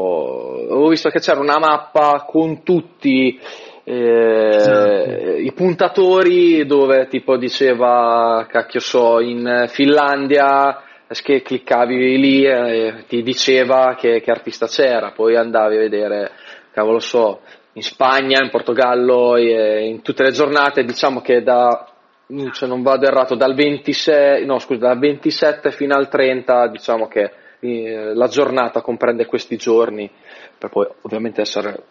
ho 0.69 0.87
visto 0.87 1.09
che 1.09 1.19
c'era 1.19 1.41
una 1.41 1.59
mappa 1.59 2.27
con 2.29 2.63
tutti 2.63 3.41
eh, 3.83 4.57
esatto. 4.57 5.37
i 5.39 5.53
puntatori 5.55 6.67
dove 6.67 7.07
tipo 7.09 7.39
diceva, 7.39 8.45
cacchio 8.47 8.81
so, 8.81 9.21
in 9.21 9.65
Finlandia 9.69 10.83
che 11.09 11.43
cliccavi 11.43 12.19
lì 12.19 12.45
e 12.45 13.05
ti 13.07 13.23
diceva 13.23 13.95
che, 13.97 14.21
che, 14.21 14.31
artista 14.31 14.67
c'era, 14.67 15.13
poi 15.13 15.37
andavi 15.37 15.77
a 15.77 15.81
vedere, 15.81 16.31
cavolo 16.73 16.99
so, 16.99 17.41
in 17.73 17.83
Spagna, 17.83 18.43
in 18.43 18.51
Portogallo, 18.51 19.37
in 19.37 20.03
tutte 20.03 20.25
le 20.25 20.33
giornate, 20.33 20.85
diciamo 20.85 21.21
che 21.21 21.43
da, 21.43 21.87
se 22.53 22.67
non 22.67 22.83
vado 22.83 23.07
errato, 23.07 23.37
dal 23.37 23.55
26, 23.55 24.45
no 24.47 24.59
scusa, 24.59 24.87
dal 24.87 24.99
27 24.99 25.71
fino 25.71 25.95
al 25.95 26.09
30, 26.09 26.69
diciamo 26.69 27.07
che 27.07 27.31
eh, 27.61 28.15
la 28.15 28.29
giornata 28.29 28.81
comprende 28.81 29.27
questi 29.27 29.57
giorni, 29.57 30.11
per 30.59 30.71
poi 30.71 30.87
ovviamente 31.03 31.41
essere 31.41 31.83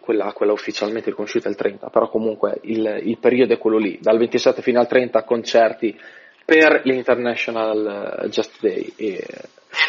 quella, 0.00 0.32
quella, 0.32 0.52
ufficialmente 0.52 1.10
riconosciuta 1.10 1.48
il 1.48 1.56
30, 1.56 1.88
però 1.90 2.08
comunque 2.08 2.58
il, 2.62 3.00
il, 3.04 3.18
periodo 3.18 3.52
è 3.52 3.58
quello 3.58 3.78
lì, 3.78 3.98
dal 4.00 4.18
27 4.18 4.62
fino 4.62 4.80
al 4.80 4.88
30 4.88 5.22
concerti 5.24 5.96
per 6.44 6.82
l'International 6.84 8.28
Just 8.28 8.60
Day. 8.60 8.92
E... 8.96 9.26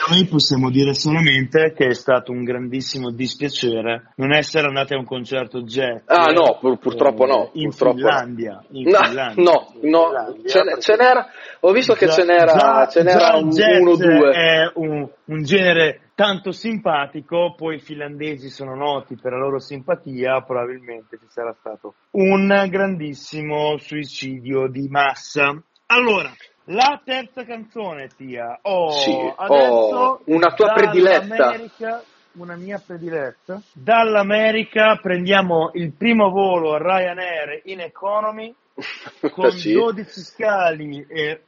noi 0.10 0.25
possiamo 0.27 0.69
dire 0.69 0.93
solamente 0.93 1.74
che 1.75 1.88
è 1.88 1.93
stato 1.93 2.31
un 2.31 2.43
grandissimo 2.43 3.12
dispiacere 3.12 4.13
non 4.15 4.33
essere 4.33 4.67
andati 4.67 4.93
a 4.93 4.98
un 4.98 5.05
concerto 5.05 5.63
jet. 5.63 6.03
Ah 6.05 6.31
no, 6.31 6.57
pur, 6.60 6.77
purtroppo 6.77 7.25
no. 7.25 7.50
In 7.53 7.69
purtroppo 7.69 7.98
Finlandia. 7.98 8.63
In 8.72 8.89
no, 8.89 9.00
Finlandia, 9.03 9.44
no, 9.44 9.74
no, 9.81 10.07
Finlandia, 10.07 10.50
ce, 10.50 10.63
n'era, 10.63 10.79
ce 10.79 10.96
n'era, 10.96 11.27
ho 11.59 11.72
visto 11.72 11.94
che 11.94 12.05
già, 12.05 12.13
ce 12.13 12.24
n'era, 12.24 12.53
già, 12.53 12.87
ce 12.87 13.03
n'era 13.03 13.35
un, 13.35 13.50
uno 13.50 13.92
o 13.92 13.98
due. 13.98 14.31
È 14.31 14.72
un, 14.75 15.09
un 15.25 15.44
genere 15.44 16.00
tanto 16.16 16.51
simpatico, 16.51 17.55
poi 17.57 17.75
i 17.75 17.79
finlandesi 17.79 18.50
sono 18.50 18.75
noti 18.75 19.18
per 19.20 19.31
la 19.31 19.39
loro 19.39 19.59
simpatia, 19.59 20.42
probabilmente 20.42 21.18
ci 21.18 21.25
sarà 21.27 21.53
stato 21.59 21.96
un 22.11 22.68
grandissimo 22.70 23.77
suicidio 23.77 24.68
di 24.70 24.87
massa. 24.89 25.61
Allora, 25.94 26.34
la 26.66 27.00
terza 27.06 27.46
canzone, 27.46 28.08
Tia. 28.18 28.58
Oh, 28.64 28.90
sì, 28.94 29.12
oh, 29.12 30.22
una 30.25 30.51
tua 30.56 30.74
prediletta. 30.74 32.01
Una 32.32 32.56
mia 32.56 32.82
prediletta. 32.84 33.62
Dall'America 33.74 34.98
prendiamo 35.00 35.70
il 35.74 35.94
primo 35.94 36.32
volo 36.32 36.77
Ryanair 36.77 37.62
in 37.66 37.82
economy 37.82 38.51
con 39.34 39.51
sì. 39.51 39.74
12 39.74 40.20
scali 40.20 41.06
e 41.08 41.44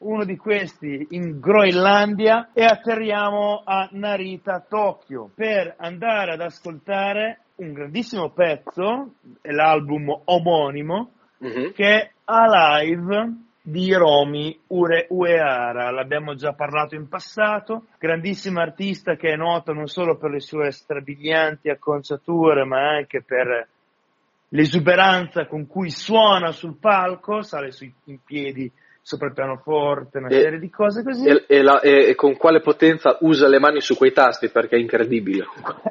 uno 0.00 0.26
di 0.26 0.36
questi 0.36 1.06
in 1.12 1.40
Groenlandia 1.40 2.50
e 2.52 2.64
atterriamo 2.64 3.62
a 3.64 3.88
Narita, 3.92 4.62
Tokyo, 4.68 5.30
per 5.34 5.74
andare 5.78 6.34
ad 6.34 6.42
ascoltare 6.42 7.40
un 7.56 7.72
grandissimo 7.72 8.28
pezzo, 8.28 9.14
l'album 9.40 10.20
omonimo, 10.26 11.12
mm-hmm. 11.42 11.70
che 11.70 11.84
è 11.86 12.10
Alive 12.24 13.44
di 13.68 13.92
Romy 13.92 14.56
Ure 14.68 15.08
Uehara, 15.10 15.90
l'abbiamo 15.90 16.36
già 16.36 16.52
parlato 16.52 16.94
in 16.94 17.08
passato, 17.08 17.86
grandissimo 17.98 18.60
artista 18.60 19.16
che 19.16 19.30
è 19.30 19.36
noto 19.36 19.72
non 19.72 19.88
solo 19.88 20.16
per 20.16 20.30
le 20.30 20.38
sue 20.38 20.70
strabilianti 20.70 21.68
acconciature 21.68 22.64
ma 22.64 22.90
anche 22.90 23.24
per 23.24 23.66
l'esuberanza 24.50 25.46
con 25.46 25.66
cui 25.66 25.90
suona 25.90 26.52
sul 26.52 26.76
palco, 26.78 27.42
sale 27.42 27.72
su, 27.72 27.90
in 28.04 28.18
piedi 28.22 28.70
sopra 29.06 29.28
il 29.28 29.34
pianoforte, 29.34 30.18
una 30.18 30.26
e, 30.26 30.40
serie 30.40 30.58
di 30.58 30.68
cose 30.68 31.04
così. 31.04 31.28
E, 31.28 31.44
e, 31.46 31.62
la, 31.62 31.78
e, 31.78 32.16
con 32.16 32.36
quale 32.36 32.60
potenza 32.60 33.18
usa 33.20 33.46
le 33.46 33.60
mani 33.60 33.80
su 33.80 33.96
quei 33.96 34.12
tasti 34.12 34.48
perché 34.48 34.74
è 34.74 34.80
incredibile. 34.80 35.44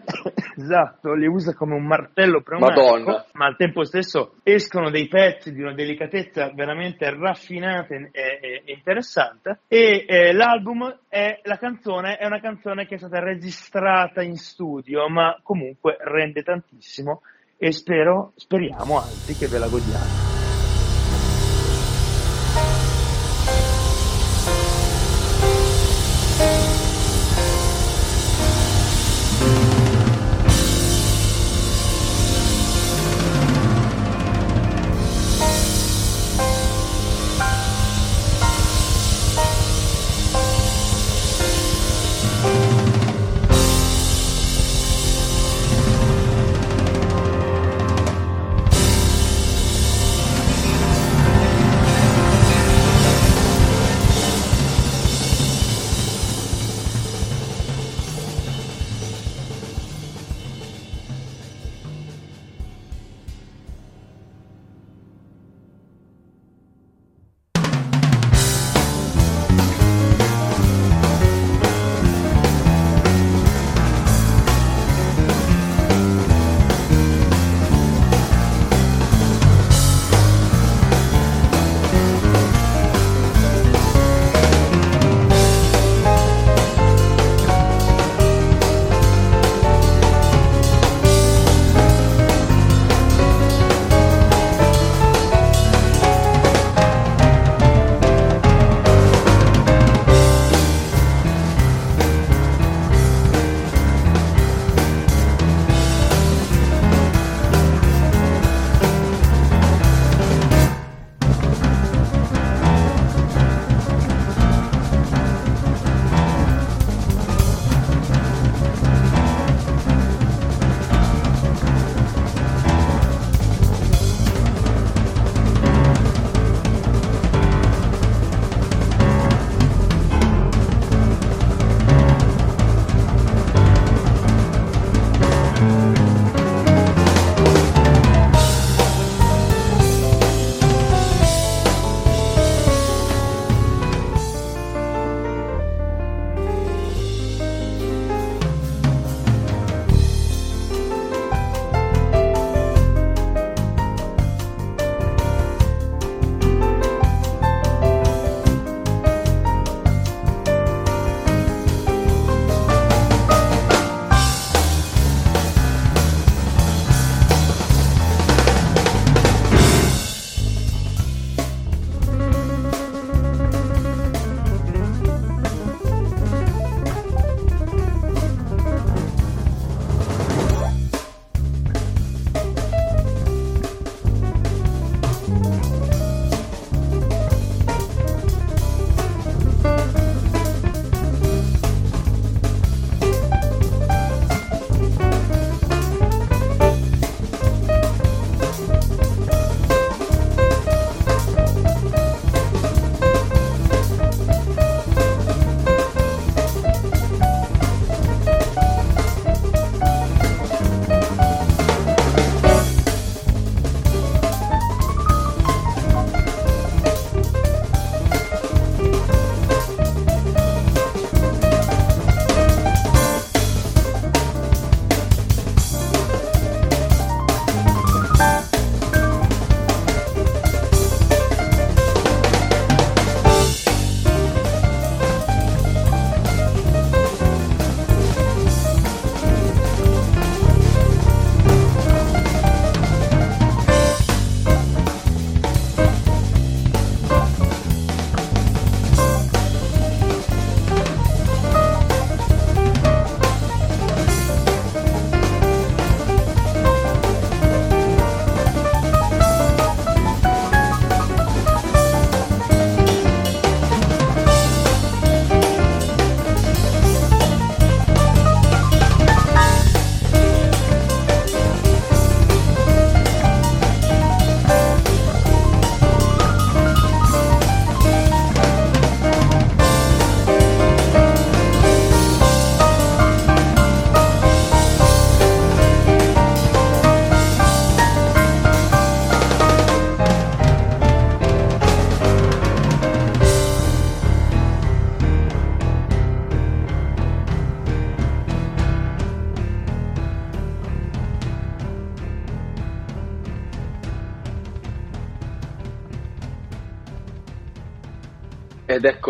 esatto, 0.58 1.14
li 1.14 1.26
usa 1.26 1.54
come 1.54 1.76
un 1.76 1.86
martello 1.86 2.42
pneumatico, 2.42 2.82
Madonna. 2.82 3.26
ma 3.32 3.46
al 3.46 3.56
tempo 3.56 3.86
stesso 3.86 4.34
escono 4.44 4.90
dei 4.90 5.08
pezzi 5.08 5.54
di 5.54 5.62
una 5.62 5.74
delicatezza 5.74 6.52
veramente 6.54 7.10
raffinata 7.10 7.96
e, 7.96 8.64
interessante. 8.66 9.60
E 9.70 10.04
eh, 10.06 10.34
l'album 10.34 11.00
è 11.08 11.40
la 11.44 11.58
canzone, 11.58 12.18
è 12.18 12.26
una 12.26 12.42
canzone 12.42 12.86
che 12.86 12.96
è 12.96 12.98
stata 12.98 13.20
registrata 13.20 14.24
in 14.24 14.36
studio, 14.36 15.08
ma 15.08 15.40
comunque 15.42 15.96
rende 16.02 16.44
tantissimo 16.44 17.22
e 17.58 17.72
spero, 17.72 18.34
speriamo 18.36 18.98
anzi 18.98 19.38
che 19.38 19.48
ve 19.48 19.58
la 19.58 19.70
godiate. 19.70 20.35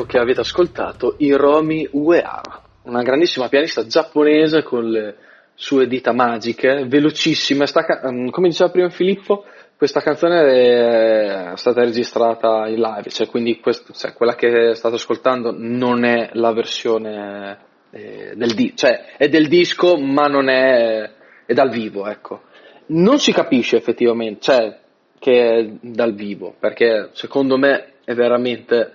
Che 0.06 0.18
avete 0.18 0.42
ascoltato 0.42 1.16
Hiromi 1.18 1.88
Uehara, 1.92 2.62
una 2.84 3.02
grandissima 3.02 3.50
pianista 3.50 3.86
giapponese 3.86 4.64
con 4.64 4.90
le 4.90 5.16
sue 5.56 5.88
dita 5.88 6.12
magiche, 6.12 6.86
velocissime. 6.88 7.66
Sta, 7.66 7.86
mm, 8.12 8.30
come 8.30 8.50
diceva 8.50 8.70
prima 8.70 8.90
Filippo, 8.90 9.46
questa 9.78 10.02
canzone 10.02 11.52
è 11.52 11.58
stata 11.58 11.82
registrata 11.84 12.68
in 12.68 12.80
live, 12.80 13.10
cioè 13.10 13.28
quindi 13.28 13.60
questo, 13.60 13.94
cioè, 13.94 14.14
quella 14.14 14.36
che 14.36 14.74
state 14.76 14.96
ascoltando 14.96 15.54
non 15.56 16.04
è 16.04 16.30
la 16.34 16.54
versione 16.54 17.58
eh, 17.92 18.34
del 18.36 18.54
disco, 18.54 18.76
cioè 18.76 19.16
è 19.18 19.28
del 19.28 19.48
disco 19.48 19.98
ma 19.98 20.28
non 20.28 20.50
è, 20.50 21.10
è 21.46 21.54
dal 21.54 21.70
vivo, 21.70 22.08
ecco. 22.08 22.44
Non 22.88 23.20
si 23.20 23.34
capisce 23.34 23.78
effettivamente, 23.78 24.42
cioè 24.42 24.80
che 25.18 25.58
è 25.58 25.70
dal 25.82 26.14
vivo, 26.14 26.54
perché 26.60 27.10
secondo 27.14 27.58
me 27.58 27.94
è 28.04 28.14
veramente 28.14 28.92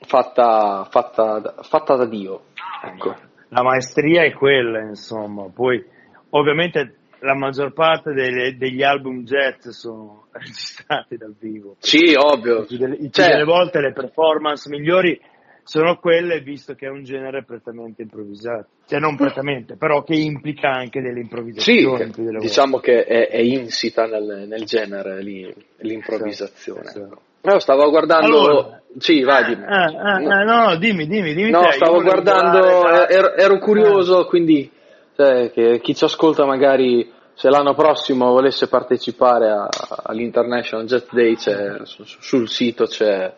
fatta, 0.00 0.86
fatta, 0.90 1.54
fatta 1.62 1.96
da 1.96 2.06
Dio. 2.06 2.44
Ecco. 2.84 3.14
La 3.48 3.62
maestria 3.62 4.24
è 4.24 4.32
quella, 4.32 4.80
insomma, 4.80 5.48
poi 5.52 5.84
ovviamente 6.30 6.96
la 7.20 7.34
maggior 7.34 7.72
parte 7.72 8.12
delle, 8.12 8.56
degli 8.56 8.82
album 8.82 9.24
jazz 9.24 9.68
sono 9.68 10.26
registrati 10.32 11.16
dal 11.16 11.34
vivo. 11.38 11.76
Sì, 11.78 12.14
ovvio. 12.16 12.60
Il 12.60 12.66
più 12.66 12.76
delle, 12.76 12.94
il 12.94 13.00
più 13.00 13.10
cioè, 13.10 13.28
delle 13.28 13.44
volte 13.44 13.80
le 13.80 13.92
performance 13.92 14.68
migliori 14.68 15.20
sono 15.62 15.98
quelle 15.98 16.40
visto 16.40 16.74
che 16.74 16.86
è 16.86 16.90
un 16.90 17.02
genere 17.02 17.42
prettamente 17.42 18.02
improvvisato. 18.02 18.68
Cioè 18.86 19.00
non 19.00 19.16
prettamente, 19.16 19.76
però 19.76 20.02
che 20.04 20.14
implica 20.14 20.70
anche 20.70 21.00
delle 21.00 21.20
improvvisazioni. 21.20 22.12
Sì, 22.12 22.22
diciamo 22.38 22.72
volte. 22.72 23.04
che 23.04 23.04
è, 23.04 23.28
è 23.28 23.40
insita 23.40 24.06
nel, 24.06 24.46
nel 24.46 24.64
genere 24.64 25.20
lì, 25.22 25.52
l'improvvisazione. 25.78 26.86
Sì, 26.86 27.00
sì. 27.00 27.25
Io 27.52 27.58
stavo 27.60 27.88
guardando. 27.90 28.26
Allora, 28.26 28.80
sì, 28.98 29.22
vai, 29.22 29.44
dimmi. 29.44 29.64
Ah, 29.66 29.84
ah, 29.84 30.18
no. 30.18 30.42
no, 30.44 30.76
dimmi, 30.76 31.06
dimmi, 31.06 31.34
dimmi. 31.34 31.50
No, 31.50 31.62
te, 31.62 31.72
stavo 31.72 32.00
guardando, 32.02 32.86
ero, 33.08 33.34
ero, 33.34 33.58
curioso, 33.58 34.20
ah. 34.20 34.26
quindi 34.26 34.70
cioè, 35.14 35.50
che 35.52 35.80
chi 35.80 35.94
ci 35.94 36.04
ascolta 36.04 36.44
magari 36.44 37.12
se 37.34 37.50
l'anno 37.50 37.74
prossimo 37.74 38.32
volesse 38.32 38.66
partecipare 38.66 39.50
a, 39.50 39.68
all'International 40.04 40.86
Jet 40.86 41.08
Day 41.12 41.36
su, 41.36 42.02
sul 42.04 42.48
sito 42.48 42.86
c'è, 42.86 43.32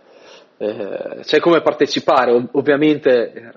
eh, 0.57 1.21
c'è, 1.23 1.40
come 1.40 1.61
partecipare, 1.61 2.33
Ov- 2.33 2.49
ovviamente 2.53 3.33
eh, 3.33 3.53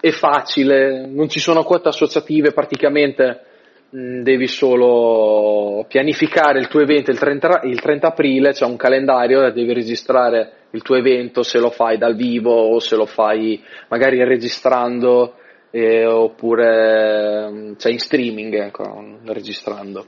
è 0.00 0.10
facile, 0.12 1.06
non 1.06 1.28
ci 1.28 1.40
sono 1.40 1.64
quote 1.64 1.88
associative 1.88 2.52
praticamente 2.52 3.44
devi 3.90 4.46
solo 4.46 5.84
pianificare 5.88 6.60
il 6.60 6.68
tuo 6.68 6.80
evento 6.80 7.10
il 7.10 7.18
30, 7.18 7.62
il 7.64 7.80
30 7.80 8.06
aprile, 8.06 8.52
c'è 8.52 8.64
un 8.64 8.76
calendario, 8.76 9.50
devi 9.50 9.72
registrare 9.72 10.52
il 10.70 10.82
tuo 10.82 10.96
evento 10.96 11.42
se 11.42 11.58
lo 11.58 11.70
fai 11.70 11.98
dal 11.98 12.14
vivo 12.14 12.52
o 12.52 12.78
se 12.78 12.94
lo 12.94 13.06
fai 13.06 13.60
magari 13.88 14.22
registrando 14.22 15.34
eh, 15.70 16.06
oppure 16.06 17.74
cioè 17.76 17.92
in 17.92 17.98
streaming, 17.98 18.54
ecco, 18.54 19.18
registrando. 19.24 20.06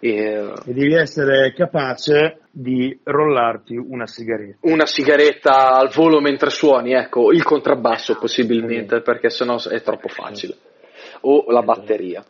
E, 0.00 0.10
e, 0.10 0.72
devi 0.72 0.94
essere 0.94 1.52
capace 1.54 2.40
di 2.50 2.98
rollarti 3.04 3.76
una 3.76 4.06
sigaretta. 4.06 4.58
Una 4.62 4.86
sigaretta 4.86 5.74
al 5.74 5.90
volo 5.90 6.20
mentre 6.20 6.50
suoni, 6.50 6.92
ecco, 6.92 7.30
il 7.30 7.44
contrabbasso 7.44 8.16
possibilmente, 8.16 9.00
perché 9.00 9.30
sennò 9.30 9.60
è 9.62 9.80
troppo 9.82 10.08
facile. 10.08 10.54
O 11.22 11.44
la 11.50 11.62
batteria. 11.62 12.24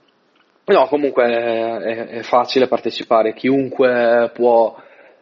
No, 0.64 0.86
comunque 0.86 1.24
è, 1.24 2.06
è, 2.06 2.22
facile 2.22 2.68
partecipare, 2.68 3.34
chiunque 3.34 4.30
può 4.32 4.76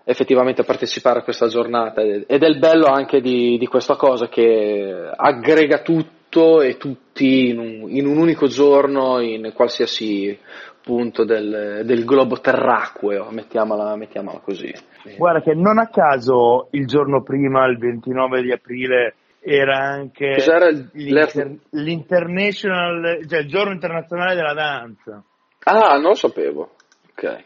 effettivamente 0.04 0.64
partecipare 0.64 1.20
a 1.20 1.22
questa 1.22 1.46
giornata 1.46 2.02
ed 2.02 2.24
è 2.26 2.46
il 2.46 2.58
bello 2.58 2.86
anche 2.86 3.20
di, 3.20 3.56
di 3.58 3.66
questa 3.66 3.96
cosa 3.96 4.28
che 4.28 5.10
aggrega 5.14 5.82
tutto 5.82 6.60
e 6.60 6.76
tutti 6.76 7.48
in 7.48 7.58
un, 7.58 7.90
in 7.90 8.06
un 8.06 8.18
unico 8.18 8.46
giorno 8.46 9.20
in 9.20 9.52
qualsiasi 9.54 10.36
punto 10.82 11.24
del, 11.24 11.82
del 11.84 12.04
globo 12.04 12.40
terracqueo, 12.40 13.30
mettiamola, 13.30 13.96
mettiamola, 13.96 14.38
così. 14.38 14.72
Guarda 15.16 15.40
che 15.40 15.54
non 15.54 15.78
a 15.78 15.88
caso 15.88 16.68
il 16.72 16.86
giorno 16.86 17.22
prima, 17.22 17.66
il 17.66 17.78
29 17.78 18.42
di 18.42 18.52
aprile, 18.52 19.14
era 19.40 19.78
anche 19.78 20.36
l'inter, 20.92 21.56
l'International, 21.70 23.26
cioè 23.26 23.40
il 23.40 23.48
giorno 23.48 23.72
internazionale 23.72 24.34
della 24.34 24.54
danza. 24.54 25.24
Ah, 25.64 25.94
non 25.94 26.10
lo 26.10 26.14
sapevo. 26.14 26.70
Ok. 27.10 27.44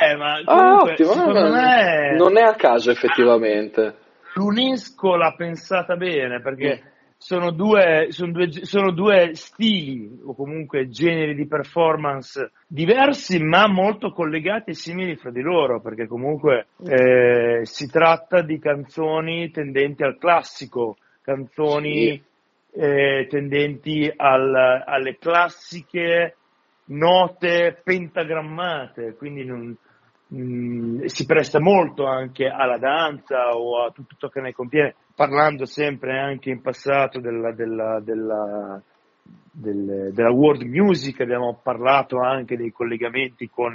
Eh, 0.00 0.16
ma 0.16 0.40
ah, 0.44 0.82
ottimo. 0.82 1.12
secondo 1.12 1.50
me... 1.50 2.14
Non 2.16 2.36
è 2.36 2.42
a 2.42 2.54
caso 2.54 2.90
effettivamente. 2.90 3.94
L'UNESCO 4.34 5.16
l'ha 5.16 5.34
pensata 5.36 5.96
bene 5.96 6.40
perché 6.40 6.80
mm. 6.82 6.88
sono, 7.16 7.50
due, 7.50 8.08
sono, 8.10 8.32
due, 8.32 8.52
sono 8.64 8.92
due 8.92 9.34
stili 9.34 10.20
o 10.24 10.34
comunque 10.34 10.90
generi 10.90 11.34
di 11.34 11.46
performance 11.46 12.52
diversi 12.66 13.42
ma 13.42 13.66
molto 13.66 14.12
collegati 14.12 14.70
e 14.70 14.74
simili 14.74 15.16
fra 15.16 15.30
di 15.30 15.40
loro 15.40 15.80
perché 15.80 16.06
comunque 16.06 16.66
eh, 16.86 17.60
si 17.62 17.90
tratta 17.90 18.42
di 18.42 18.58
canzoni 18.58 19.50
tendenti 19.50 20.04
al 20.04 20.18
classico, 20.18 20.98
canzoni 21.22 22.22
sì. 22.70 22.80
eh, 22.80 23.26
tendenti 23.28 24.12
al, 24.14 24.84
alle 24.84 25.16
classiche 25.18 26.36
note 26.88 27.80
pentagrammate, 27.82 29.14
quindi 29.16 29.44
non, 29.44 29.76
mh, 30.28 30.36
mm, 30.36 31.04
si 31.04 31.26
presta 31.26 31.60
molto 31.60 32.06
anche 32.06 32.46
alla 32.46 32.78
danza 32.78 33.50
o 33.50 33.84
a 33.84 33.90
tutto 33.90 34.14
ciò 34.18 34.28
che 34.28 34.40
ne 34.40 34.52
contiene, 34.52 34.94
parlando 35.14 35.64
sempre 35.64 36.18
anche 36.18 36.50
in 36.50 36.60
passato 36.60 37.20
della, 37.20 37.52
della, 37.52 38.00
della, 38.00 38.80
del, 39.50 40.12
della 40.12 40.30
world 40.30 40.62
music, 40.62 41.20
abbiamo 41.20 41.58
parlato 41.62 42.20
anche 42.20 42.56
dei 42.56 42.70
collegamenti 42.70 43.48
con 43.48 43.74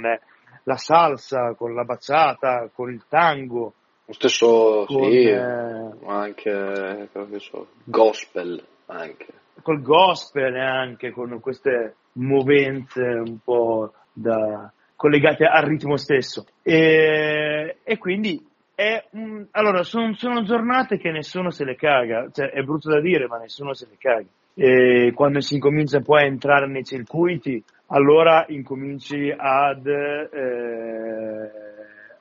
la 0.64 0.76
salsa, 0.76 1.54
con 1.54 1.74
la 1.74 1.84
bachata, 1.84 2.70
con 2.72 2.90
il 2.90 3.04
tango. 3.08 3.74
Lo 4.06 4.12
stesso, 4.12 4.84
con, 4.86 5.10
sì, 5.10 5.24
eh, 5.24 5.90
anche 6.06 7.08
so, 7.38 7.68
gospel, 7.84 8.62
anche. 8.86 9.26
Col 9.62 9.80
gospel 9.80 10.56
anche, 10.56 11.10
con 11.10 11.40
queste 11.40 11.94
movenze 12.14 13.02
un 13.02 13.38
po' 13.42 13.92
da, 14.12 14.72
collegate 14.96 15.44
al 15.44 15.64
ritmo 15.64 15.96
stesso. 15.96 16.46
E, 16.62 17.76
e 17.82 17.98
quindi 17.98 18.42
è 18.74 19.04
un, 19.12 19.46
allora, 19.52 19.82
sono, 19.82 20.14
sono, 20.14 20.42
giornate 20.42 20.98
che 20.98 21.10
nessuno 21.10 21.50
se 21.50 21.64
le 21.64 21.76
caga, 21.76 22.28
cioè, 22.32 22.50
è 22.50 22.62
brutto 22.62 22.90
da 22.90 23.00
dire, 23.00 23.26
ma 23.26 23.38
nessuno 23.38 23.74
se 23.74 23.86
le 23.88 23.96
caga. 23.98 24.26
E 24.56 25.12
quando 25.14 25.40
si 25.40 25.54
incomincia 25.54 26.00
poi 26.00 26.22
a 26.22 26.26
entrare 26.26 26.66
nei 26.66 26.84
circuiti, 26.84 27.62
allora 27.88 28.44
incominci 28.48 29.32
ad, 29.36 29.86
eh, 29.86 31.50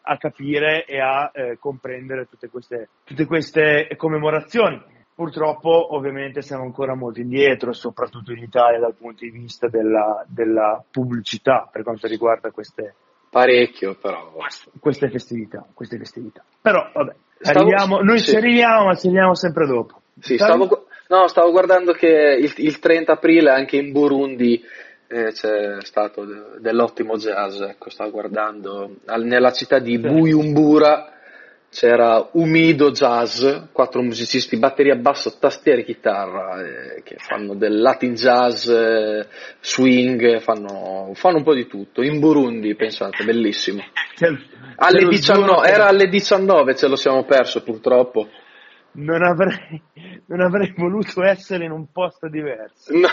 a 0.02 0.18
capire 0.18 0.86
e 0.86 1.00
a 1.00 1.32
eh, 1.34 1.58
comprendere 1.60 2.26
tutte 2.26 2.50
queste, 2.50 2.90
tutte 3.04 3.26
queste 3.26 3.88
commemorazioni. 3.96 4.82
Purtroppo 5.24 5.96
ovviamente 5.96 6.42
siamo 6.42 6.64
ancora 6.64 6.96
molto 6.96 7.22
indietro, 7.22 7.72
soprattutto 7.72 8.34
in 8.34 8.44
Italia 8.44 8.78
dal 8.78 8.94
punto 8.94 9.24
di 9.24 9.30
vista 9.30 9.70
della, 9.70 10.22
della 10.28 10.84
pubblicità 10.92 11.70
per 11.72 11.82
quanto 11.84 12.08
riguarda 12.08 12.52
queste, 12.52 12.94
parecchio 13.30 13.96
però 13.96 14.34
queste 14.80 15.10
festività, 15.10 15.66
queste 15.74 15.98
festività. 15.98 16.44
però 16.62 16.90
vabbè 16.94 17.14
stavo, 17.40 17.60
arriviamo, 17.60 18.02
noi 18.02 18.20
sì. 18.20 18.32
ci 18.32 18.36
arriviamo 18.36 18.84
ma 18.84 18.96
ci 18.96 19.08
arriviamo 19.08 19.34
sempre 19.34 19.66
dopo 19.66 20.02
sì, 20.20 20.36
stavo, 20.36 20.88
no, 21.08 21.28
stavo, 21.30 21.52
guardando 21.52 21.94
che 21.94 22.38
il, 22.42 22.54
il, 22.58 22.80
30 22.80 23.14
aprile 23.14 23.52
anche 23.52 23.78
in 23.78 23.94
Burundi 23.94 24.62
eh, 25.08 25.32
c'è 25.32 25.78
stato 25.84 26.26
dell'ottimo 26.60 27.16
jazz 27.16 27.62
ecco 27.62 27.90
stavo 27.90 28.12
guardando 28.12 28.98
nella 29.06 29.52
città 29.52 29.80
di 29.80 29.98
Buyumbura 29.98 31.12
c'era 31.74 32.30
Umido 32.34 32.92
Jazz, 32.92 33.44
quattro 33.72 34.04
musicisti, 34.04 34.58
batteria, 34.58 34.96
basso, 34.96 35.38
tastiere 35.40 35.82
e 35.82 35.84
chitarra, 35.84 36.62
eh, 36.62 37.02
che 37.02 37.16
fanno 37.18 37.56
del 37.56 37.82
Latin 37.82 38.14
jazz, 38.14 38.68
eh, 38.68 39.28
swing, 39.60 40.40
fanno, 40.40 41.12
fanno, 41.16 41.38
un 41.38 41.44
po' 41.44 41.56
di 41.56 41.66
tutto. 41.66 42.04
In 42.04 42.20
Burundi, 42.20 42.76
pensate, 42.76 43.24
bellissimo. 43.26 43.82
Alle 44.76 45.08
19, 45.08 45.68
era 45.68 45.88
alle 45.88 46.08
19, 46.08 46.76
ce 46.76 46.88
lo 46.88 46.96
siamo 46.96 47.26
perso 47.26 47.64
purtroppo. 47.64 48.30
Non 48.94 49.24
avrei, 49.24 49.82
non 50.28 50.42
avrei 50.42 50.72
voluto 50.78 51.24
essere 51.24 51.66
in 51.66 51.72
un 51.72 51.92
posto 51.92 52.30
diverso. 52.30 52.96
No. 52.96 53.08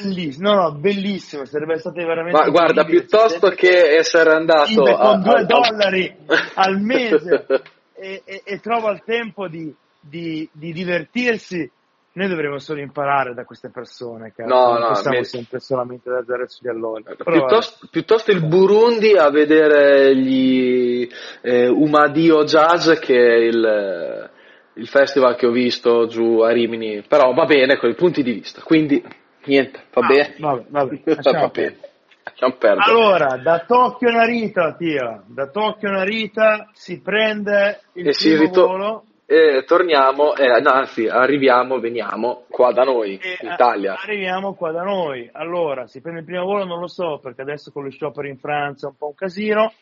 Bellissimo, 0.00 0.50
no, 0.50 0.62
no, 0.62 0.72
bellissimo, 0.72 1.44
sarebbe 1.44 1.78
stato 1.78 1.96
veramente... 1.96 2.38
Ma 2.38 2.48
guarda, 2.48 2.84
piuttosto 2.84 3.50
che 3.50 3.96
essere 3.96 4.32
andato... 4.32 4.82
A, 4.82 5.10
con 5.10 5.22
due 5.22 5.40
a, 5.40 5.44
dollari 5.44 6.16
al 6.54 6.80
mese. 6.80 7.46
E, 8.02 8.22
e, 8.24 8.42
e, 8.44 8.58
trova 8.58 8.90
il 8.90 9.04
tempo 9.04 9.46
di, 9.46 9.72
di, 10.00 10.48
di, 10.50 10.72
divertirsi, 10.72 11.70
noi 12.14 12.28
dovremmo 12.28 12.58
solo 12.58 12.80
imparare 12.80 13.32
da 13.32 13.44
queste 13.44 13.70
persone, 13.70 14.32
che 14.34 14.42
no, 14.42 14.76
non 14.76 14.88
possiamo 14.88 15.18
me... 15.18 15.24
sempre 15.24 15.60
solamente 15.60 16.10
da 16.10 16.24
zero 16.24 16.48
sugli 16.48 16.66
allori. 16.66 17.04
Piuttosto, 17.04 17.86
piuttosto, 17.88 18.32
il 18.32 18.44
Burundi 18.44 19.12
a 19.16 19.30
vedere 19.30 20.16
gli 20.16 21.08
eh, 21.42 21.68
Umadio 21.68 22.42
Jazz 22.42 22.90
che 22.98 23.14
è 23.14 23.36
il 23.36 24.30
il 24.74 24.88
festival 24.88 25.36
che 25.36 25.46
ho 25.46 25.50
visto 25.50 26.06
giù 26.06 26.40
a 26.40 26.50
Rimini, 26.50 27.04
però 27.06 27.32
va 27.34 27.44
bene 27.44 27.76
con 27.76 27.90
i 27.90 27.94
punti 27.94 28.22
di 28.22 28.32
vista, 28.32 28.62
quindi 28.62 29.02
niente, 29.46 29.80
va 29.92 30.04
Ah, 30.04 30.06
bene. 30.08 30.34
vabbè, 30.38 30.64
vabbè, 30.68 31.00
va 31.04 31.14
lasciamo 31.14 31.48
bene. 31.48 31.76
Lasciamo 32.24 32.54
perdere. 32.56 32.90
Allora, 32.90 33.36
da 33.36 33.64
Tokyo 33.66 34.10
Narita, 34.10 34.74
Tia, 34.74 35.22
da 35.26 35.48
Tokyo 35.48 35.90
Narita 35.90 36.68
si 36.72 37.00
prende 37.00 37.80
il 37.94 38.08
e 38.08 38.12
primo 38.12 38.40
rito- 38.40 38.66
volo 38.66 39.04
e 39.26 39.64
torniamo, 39.66 40.34
eh, 40.36 40.60
no, 40.60 40.70
anzi, 40.70 41.08
arriviamo, 41.08 41.78
veniamo 41.80 42.44
qua 42.50 42.72
da 42.72 42.82
noi, 42.84 43.18
e 43.18 43.38
in 43.40 43.48
a- 43.48 43.54
Italia. 43.54 43.94
arriviamo 44.00 44.54
qua 44.54 44.70
da 44.72 44.82
noi. 44.82 45.28
Allora, 45.32 45.86
si 45.86 46.00
prende 46.00 46.20
il 46.20 46.26
primo 46.26 46.44
volo, 46.44 46.64
non 46.64 46.78
lo 46.80 46.86
so, 46.88 47.18
perché 47.20 47.40
adesso 47.42 47.72
con 47.72 47.84
lo 47.84 47.90
sciopero 47.90 48.28
in 48.28 48.38
Francia 48.38 48.86
è 48.86 48.90
un 48.90 48.96
po' 48.96 49.06
un 49.06 49.14
casino. 49.14 49.72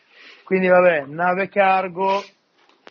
Quindi 0.44 0.68
vabbè, 0.68 1.04
nave 1.08 1.48
cargo, 1.48 2.22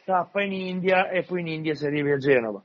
tappa 0.03 0.41
in 0.41 0.51
India 0.53 1.10
e 1.10 1.23
poi 1.23 1.41
in 1.41 1.47
India 1.47 1.73
si 1.75 1.86
arriva 1.86 2.13
a 2.13 2.17
Genova. 2.17 2.62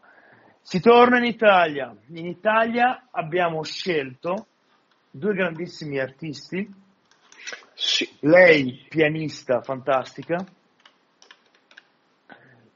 Si 0.66 0.81
torna 0.81 1.18
in 1.18 1.24
Italia. 1.24 1.94
In 2.14 2.27
Italia 2.27 3.09
abbiamo 3.11 3.62
scelto 3.62 4.46
due 5.11 5.35
grandissimi 5.35 5.98
artisti, 6.00 6.66
Sì. 7.74 8.09
lei 8.20 8.87
pianista 8.88 9.61
fantastica, 9.61 10.42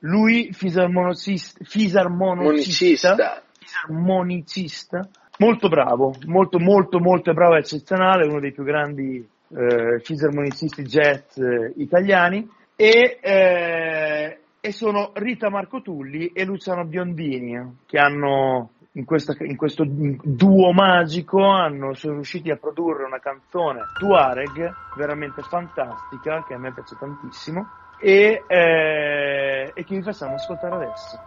lui 0.00 0.52
fisarmonicista, 0.52 1.64
fisarmonicista, 1.64 3.14
Monicista. 3.16 3.42
fisarmonicista, 3.58 5.08
molto 5.38 5.68
bravo, 5.68 6.14
molto 6.26 6.58
molto 6.58 7.00
molto 7.00 7.32
bravo 7.32 7.54
e 7.56 7.60
eccezionale, 7.60 8.26
uno 8.28 8.38
dei 8.38 8.52
più 8.52 8.64
grandi 8.64 9.26
eh, 9.56 9.98
fisarmonicisti 10.00 10.82
jazz 10.82 11.38
eh, 11.38 11.72
italiani. 11.78 12.46
E, 12.76 13.18
eh, 13.20 14.37
e 14.68 14.72
sono 14.72 15.12
Rita 15.14 15.48
Marcotulli 15.48 16.26
e 16.26 16.44
Luciano 16.44 16.84
Biondini 16.84 17.78
che 17.86 17.98
hanno 17.98 18.72
in, 18.92 19.06
questa- 19.06 19.34
in 19.40 19.56
questo 19.56 19.82
duo 19.86 20.72
magico 20.72 21.42
hanno, 21.42 21.94
sono 21.94 22.14
riusciti 22.16 22.50
a 22.50 22.56
produrre 22.56 23.04
una 23.04 23.18
canzone 23.18 23.84
Tuareg 23.98 24.70
veramente 24.94 25.40
fantastica 25.40 26.44
che 26.46 26.52
a 26.52 26.58
me 26.58 26.72
piace 26.72 26.96
tantissimo 26.98 27.66
e, 27.98 28.44
eh, 28.46 29.72
e 29.74 29.84
che 29.84 29.96
vi 29.96 30.02
facciamo 30.02 30.34
ascoltare 30.34 30.74
adesso. 30.74 31.18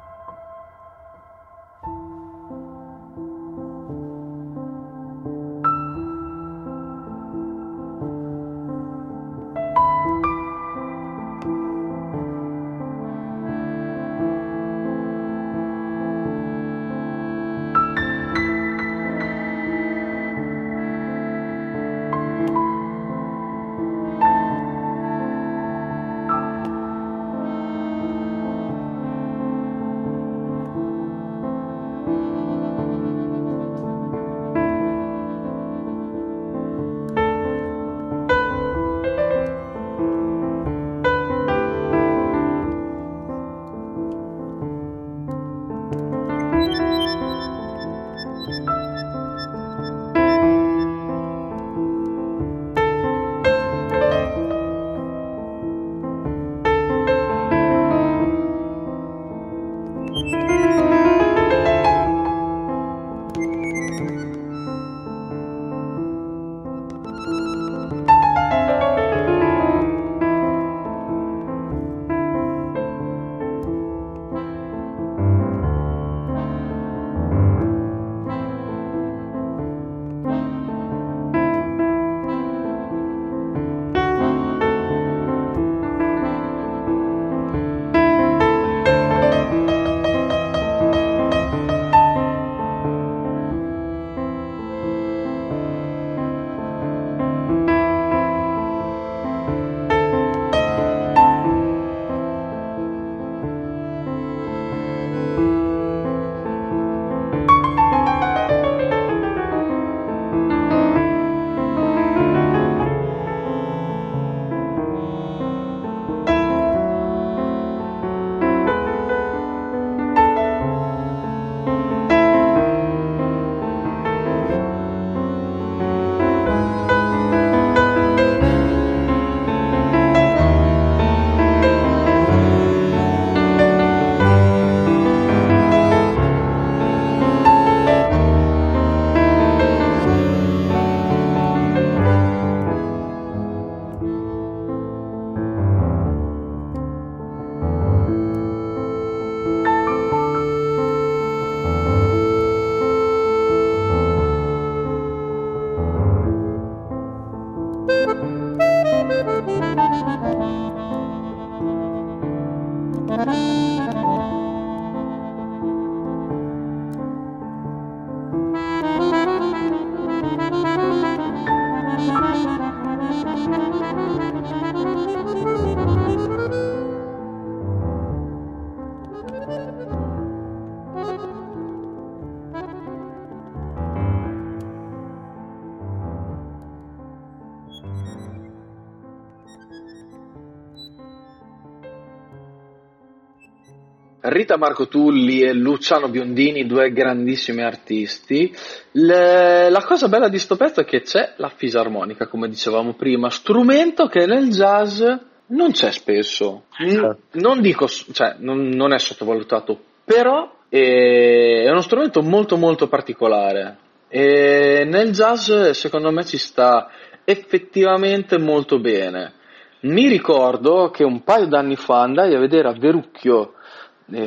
Rita 194.24 194.56
Marco 194.56 194.88
Tulli 194.88 195.42
e 195.42 195.52
Luciano 195.52 196.08
Biondini, 196.08 196.68
due 196.68 196.92
grandissimi 196.92 197.64
artisti. 197.64 198.56
Le- 198.92 199.68
la 199.72 199.84
cosa 199.84 200.08
bella 200.10 200.30
di 200.30 200.38
sto 200.38 200.56
pezzo 200.56 200.82
è 200.82 200.86
che 200.86 201.02
c'è 201.02 201.34
la 201.38 201.50
fisarmonica, 201.50 202.28
come 202.28 202.48
dicevamo 202.48 202.94
prima, 202.94 203.32
strumento 203.32 204.06
che 204.06 204.28
nel 204.28 204.50
jazz 204.50 205.02
non 205.48 205.72
c'è 205.72 205.92
spesso. 205.92 206.66
N- 206.86 207.18
non 207.32 207.62
dico, 207.62 207.88
cioè, 207.88 208.36
non, 208.38 208.68
non 208.68 208.94
è 208.94 209.00
sottovalutato, 209.00 209.82
però 210.04 210.56
è, 210.70 211.64
è 211.66 211.70
uno 211.72 211.82
strumento 211.82 212.22
molto 212.22 212.58
molto 212.58 212.88
particolare. 212.88 213.78
E 214.08 214.84
nel 214.86 215.10
jazz, 215.12 215.52
secondo 215.72 216.12
me, 216.12 216.24
ci 216.26 216.38
sta 216.38 216.92
effettivamente 217.24 218.38
molto 218.38 218.80
bene. 218.80 219.34
Mi 219.82 220.08
ricordo 220.08 220.92
che 220.92 221.04
un 221.04 221.24
paio 221.24 221.48
d'anni 221.48 221.76
fa 221.76 222.02
andai 222.02 222.36
a 222.36 222.40
vedere 222.40 222.68
a 222.68 222.74
Verucchio 222.74 223.54
eh, 223.54 223.61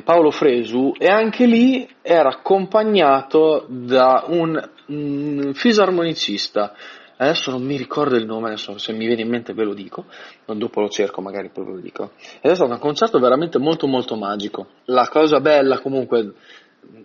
Paolo 0.02 0.30
Fresu 0.30 0.94
e 0.98 1.06
anche 1.06 1.46
lì 1.46 1.88
era 2.02 2.30
accompagnato 2.30 3.66
da 3.68 4.24
un, 4.28 4.60
un 4.86 5.52
fisarmonicista. 5.54 6.74
Adesso 7.16 7.52
non 7.52 7.62
mi 7.62 7.76
ricordo 7.76 8.16
il 8.16 8.26
nome, 8.26 8.48
adesso 8.48 8.76
se 8.76 8.92
mi 8.92 9.06
viene 9.06 9.22
in 9.22 9.28
mente 9.28 9.54
ve 9.54 9.62
lo 9.62 9.72
dico, 9.72 10.06
dopo 10.46 10.80
lo 10.80 10.88
cerco 10.88 11.20
magari 11.20 11.48
poi 11.48 11.64
ve 11.64 11.70
lo 11.70 11.80
dico. 11.80 12.10
Ed 12.40 12.50
è 12.50 12.54
stato 12.54 12.72
un 12.72 12.78
concerto 12.80 13.20
veramente 13.20 13.58
molto 13.58 13.86
molto 13.86 14.16
magico. 14.16 14.66
La 14.86 15.08
cosa 15.08 15.38
bella 15.40 15.78
comunque 15.78 16.32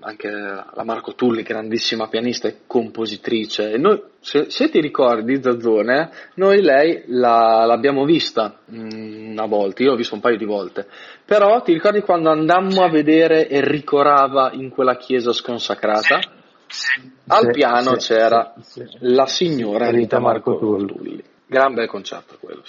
anche 0.02 0.30
la 0.30 0.84
Marco 0.84 1.14
Tulli, 1.14 1.44
grandissima 1.44 2.08
pianista 2.08 2.48
e 2.48 2.60
compositrice. 2.66 3.72
E 3.72 3.78
noi, 3.78 4.02
se, 4.20 4.50
se, 4.50 4.70
ti 4.70 4.80
ricordi, 4.80 5.42
Zazzone, 5.42 6.10
noi 6.36 6.62
lei 6.62 7.04
la, 7.08 7.66
l'abbiamo 7.66 8.06
vista 8.06 8.60
mh, 8.66 9.32
una 9.32 9.46
volta, 9.46 9.84
io 9.84 9.92
l'ho 9.92 9.96
vista 9.96 10.16
un 10.16 10.22
paio 10.22 10.38
di 10.38 10.46
volte, 10.46 10.88
però 11.26 11.62
ti 11.62 11.74
ricordi 11.74 12.02
quando 12.02 12.30
andammo 12.30 12.84
a 12.84 12.90
vedere 12.90 13.50
Enrico 13.50 14.02
Rava 14.02 14.52
in 14.54 14.70
quella 14.70 14.98
chiesa 14.98 15.34
sconsacrata? 15.34 16.20
Al 17.28 17.50
piano 17.52 17.94
c'era 17.94 18.54
la 19.00 19.26
signora 19.26 19.90
Rita 19.90 20.20
Marco 20.20 20.58
Tulli. 20.58 21.24
Gran 21.52 21.74
bel 21.74 21.88
concerto 21.88 22.38
quello, 22.40 22.62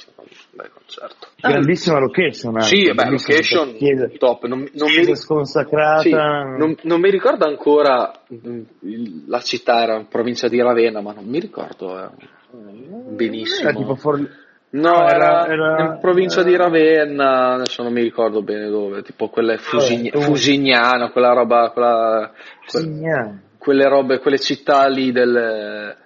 bel 0.53 0.71
concerto. 0.73 1.27
Ah, 1.40 1.51
grandissima 1.51 1.99
location. 1.99 2.57
Anche. 2.57 2.69
Sì, 2.69 2.90
beh, 2.90 3.11
location 3.11 3.75
chiesa, 3.75 4.09
top. 4.16 4.47
Non, 4.47 4.66
non 4.73 4.90
mi, 4.90 5.16
sconsacrata. 5.16 6.01
Sì, 6.01 6.11
non, 6.12 6.75
non, 6.85 6.99
mi 6.99 7.11
ricordo 7.11 7.45
ancora 7.45 8.11
mm, 8.33 8.62
la 9.26 9.41
città, 9.41 9.83
era 9.83 9.99
in 9.99 10.09
provincia 10.09 10.49
di 10.49 10.62
Ravenna, 10.62 11.03
ma 11.03 11.12
non 11.12 11.26
mi 11.26 11.39
ricordo 11.39 12.03
eh, 12.03 12.09
benissimo. 13.11 13.68
Era 13.68 13.78
tipo 13.78 13.95
For... 13.97 14.18
No, 14.70 15.07
era, 15.07 15.47
era, 15.47 15.83
in 15.83 15.99
provincia 16.01 16.41
era... 16.41 16.49
di 16.49 16.57
Ravenna, 16.57 17.53
adesso 17.57 17.83
non 17.83 17.93
mi 17.93 18.01
ricordo 18.01 18.41
bene 18.41 18.70
dove, 18.70 19.03
tipo 19.03 19.28
quella 19.28 19.59
Fusign- 19.59 20.09
oh, 20.14 20.20
Fusignano, 20.20 21.11
quella 21.11 21.35
roba, 21.35 21.68
quella, 21.70 22.33
Fusignano. 22.64 23.41
quelle 23.59 23.87
robe, 23.87 24.20
quelle 24.20 24.39
città 24.39 24.87
lì 24.87 25.12
del 25.12 25.99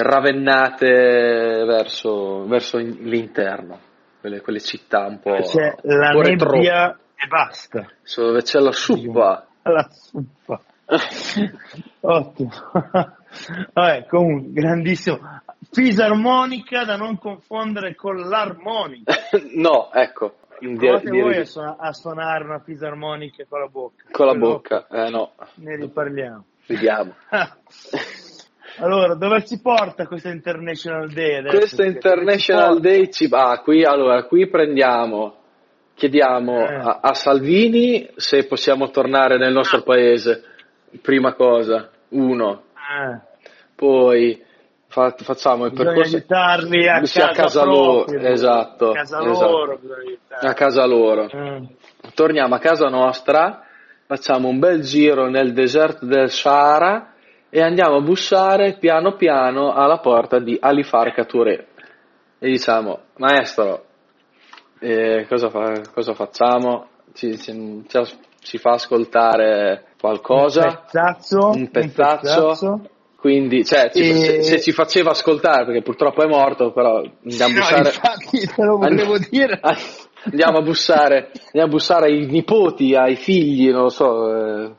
ravennate 0.00 1.64
verso, 1.66 2.46
verso 2.46 2.78
l'interno, 2.78 3.78
quelle, 4.20 4.40
quelle, 4.40 4.60
città 4.60 5.06
un 5.06 5.20
po'. 5.20 5.36
C'è 5.40 5.74
la 5.82 6.10
nebbia 6.10 6.98
e 7.14 7.26
basta. 7.28 7.86
Dove 8.16 8.42
c'è 8.42 8.58
la 8.58 8.72
suppa. 8.72 9.46
La 9.62 9.88
suppa. 9.90 10.60
Ottimo. 12.00 12.50
Vabbè, 13.72 14.06
comunque, 14.06 14.52
grandissimo. 14.52 15.18
Fisarmonica 15.70 16.84
da 16.84 16.96
non 16.96 17.18
confondere 17.18 17.94
con 17.94 18.16
l'armonica. 18.16 19.14
no, 19.56 19.92
ecco. 19.92 20.36
Provate 20.58 21.10
di, 21.10 21.20
voi 21.20 21.42
di... 21.42 21.50
a, 21.78 21.92
suonare 21.92 22.44
una 22.44 22.60
fisarmonica 22.60 23.44
con 23.48 23.60
la 23.60 23.66
bocca. 23.66 24.04
Con 24.12 24.26
la 24.26 24.34
bocca, 24.34 24.86
eh 24.88 25.10
no. 25.10 25.32
Ne 25.54 25.76
riparliamo. 25.76 26.44
Vediamo. 26.66 27.14
Allora, 28.78 29.14
dove 29.14 29.44
ci 29.44 29.60
porta 29.60 30.06
questo 30.06 30.28
International 30.28 31.10
Day? 31.12 31.36
Adesso? 31.36 31.56
Questo 31.56 31.82
International 31.82 32.74
ci 32.76 32.80
Day 32.80 33.10
ci 33.10 33.28
va, 33.28 33.60
qui, 33.62 33.84
allora, 33.84 34.24
qui 34.24 34.48
prendiamo, 34.48 35.36
chiediamo 35.94 36.66
eh. 36.66 36.74
a, 36.74 36.98
a, 37.02 37.14
Salvini 37.14 38.08
se 38.16 38.46
possiamo 38.46 38.90
tornare 38.90 39.36
nel 39.36 39.52
nostro 39.52 39.78
ah. 39.78 39.82
paese, 39.82 40.42
prima 41.02 41.34
cosa, 41.34 41.90
uno. 42.10 42.62
Eh. 42.74 43.20
Poi 43.74 44.42
fa, 44.86 45.14
facciamo 45.18 45.66
il 45.66 45.72
percorso... 45.72 46.16
aiutarli 46.16 46.88
a 46.88 47.00
casa, 47.00 47.28
a 47.28 47.32
casa 47.32 47.64
loro, 47.64 48.06
esatto, 48.06 48.90
a 48.90 48.94
casa 48.94 49.18
esatto. 49.20 49.48
loro. 49.48 49.80
A 50.40 50.52
casa 50.54 50.86
loro. 50.86 51.28
Eh. 51.28 51.62
Torniamo 52.14 52.54
a 52.54 52.58
casa 52.58 52.88
nostra, 52.88 53.64
facciamo 54.06 54.48
un 54.48 54.58
bel 54.58 54.80
giro 54.80 55.28
nel 55.28 55.52
deserto 55.52 56.06
del 56.06 56.30
Sahara 56.30 57.11
e 57.54 57.60
andiamo 57.60 57.96
a 57.96 58.00
bussare 58.00 58.78
piano 58.78 59.14
piano 59.14 59.74
alla 59.74 59.98
porta 59.98 60.38
di 60.38 60.56
Alifarca 60.58 61.26
Touré. 61.26 61.66
E 62.38 62.48
diciamo 62.48 63.00
maestro 63.18 63.84
eh, 64.80 65.26
cosa, 65.28 65.50
fa, 65.50 65.82
cosa, 65.92 66.14
facciamo? 66.14 66.86
Ci, 67.12 67.36
ci, 67.36 67.84
ci, 68.40 68.56
fa 68.56 68.70
ascoltare 68.70 69.84
qualcosa? 70.00 70.62
Un 70.62 70.78
pezzaccio, 70.80 71.48
un 71.50 71.70
pezzaccio, 71.70 72.46
un 72.46 72.52
pezzaccio. 72.54 72.90
quindi 73.16 73.66
cioè, 73.66 73.90
ci, 73.90 74.00
e... 74.00 74.14
se, 74.14 74.42
se, 74.42 74.60
ci 74.62 74.72
faceva 74.72 75.10
ascoltare 75.10 75.66
perché 75.66 75.82
purtroppo 75.82 76.22
è 76.22 76.26
morto 76.26 76.72
però 76.72 77.02
andiamo 77.02 77.52
a 77.52 77.60
bussare 77.60 77.88
infatti 77.90 78.38
te 78.46 78.62
lo 78.64 78.78
volevo 78.78 79.18
dire. 79.18 79.60
Andiamo 80.24 80.58
a 80.58 80.62
bussare 80.62 81.32
andiamo 81.46 81.66
a 81.66 81.70
bussare 81.70 82.06
ai 82.06 82.26
nipoti 82.26 82.94
ai 82.94 83.16
figli 83.16 83.70
non 83.70 83.82
lo 83.82 83.88
so 83.88 84.30
eh, 84.30 84.72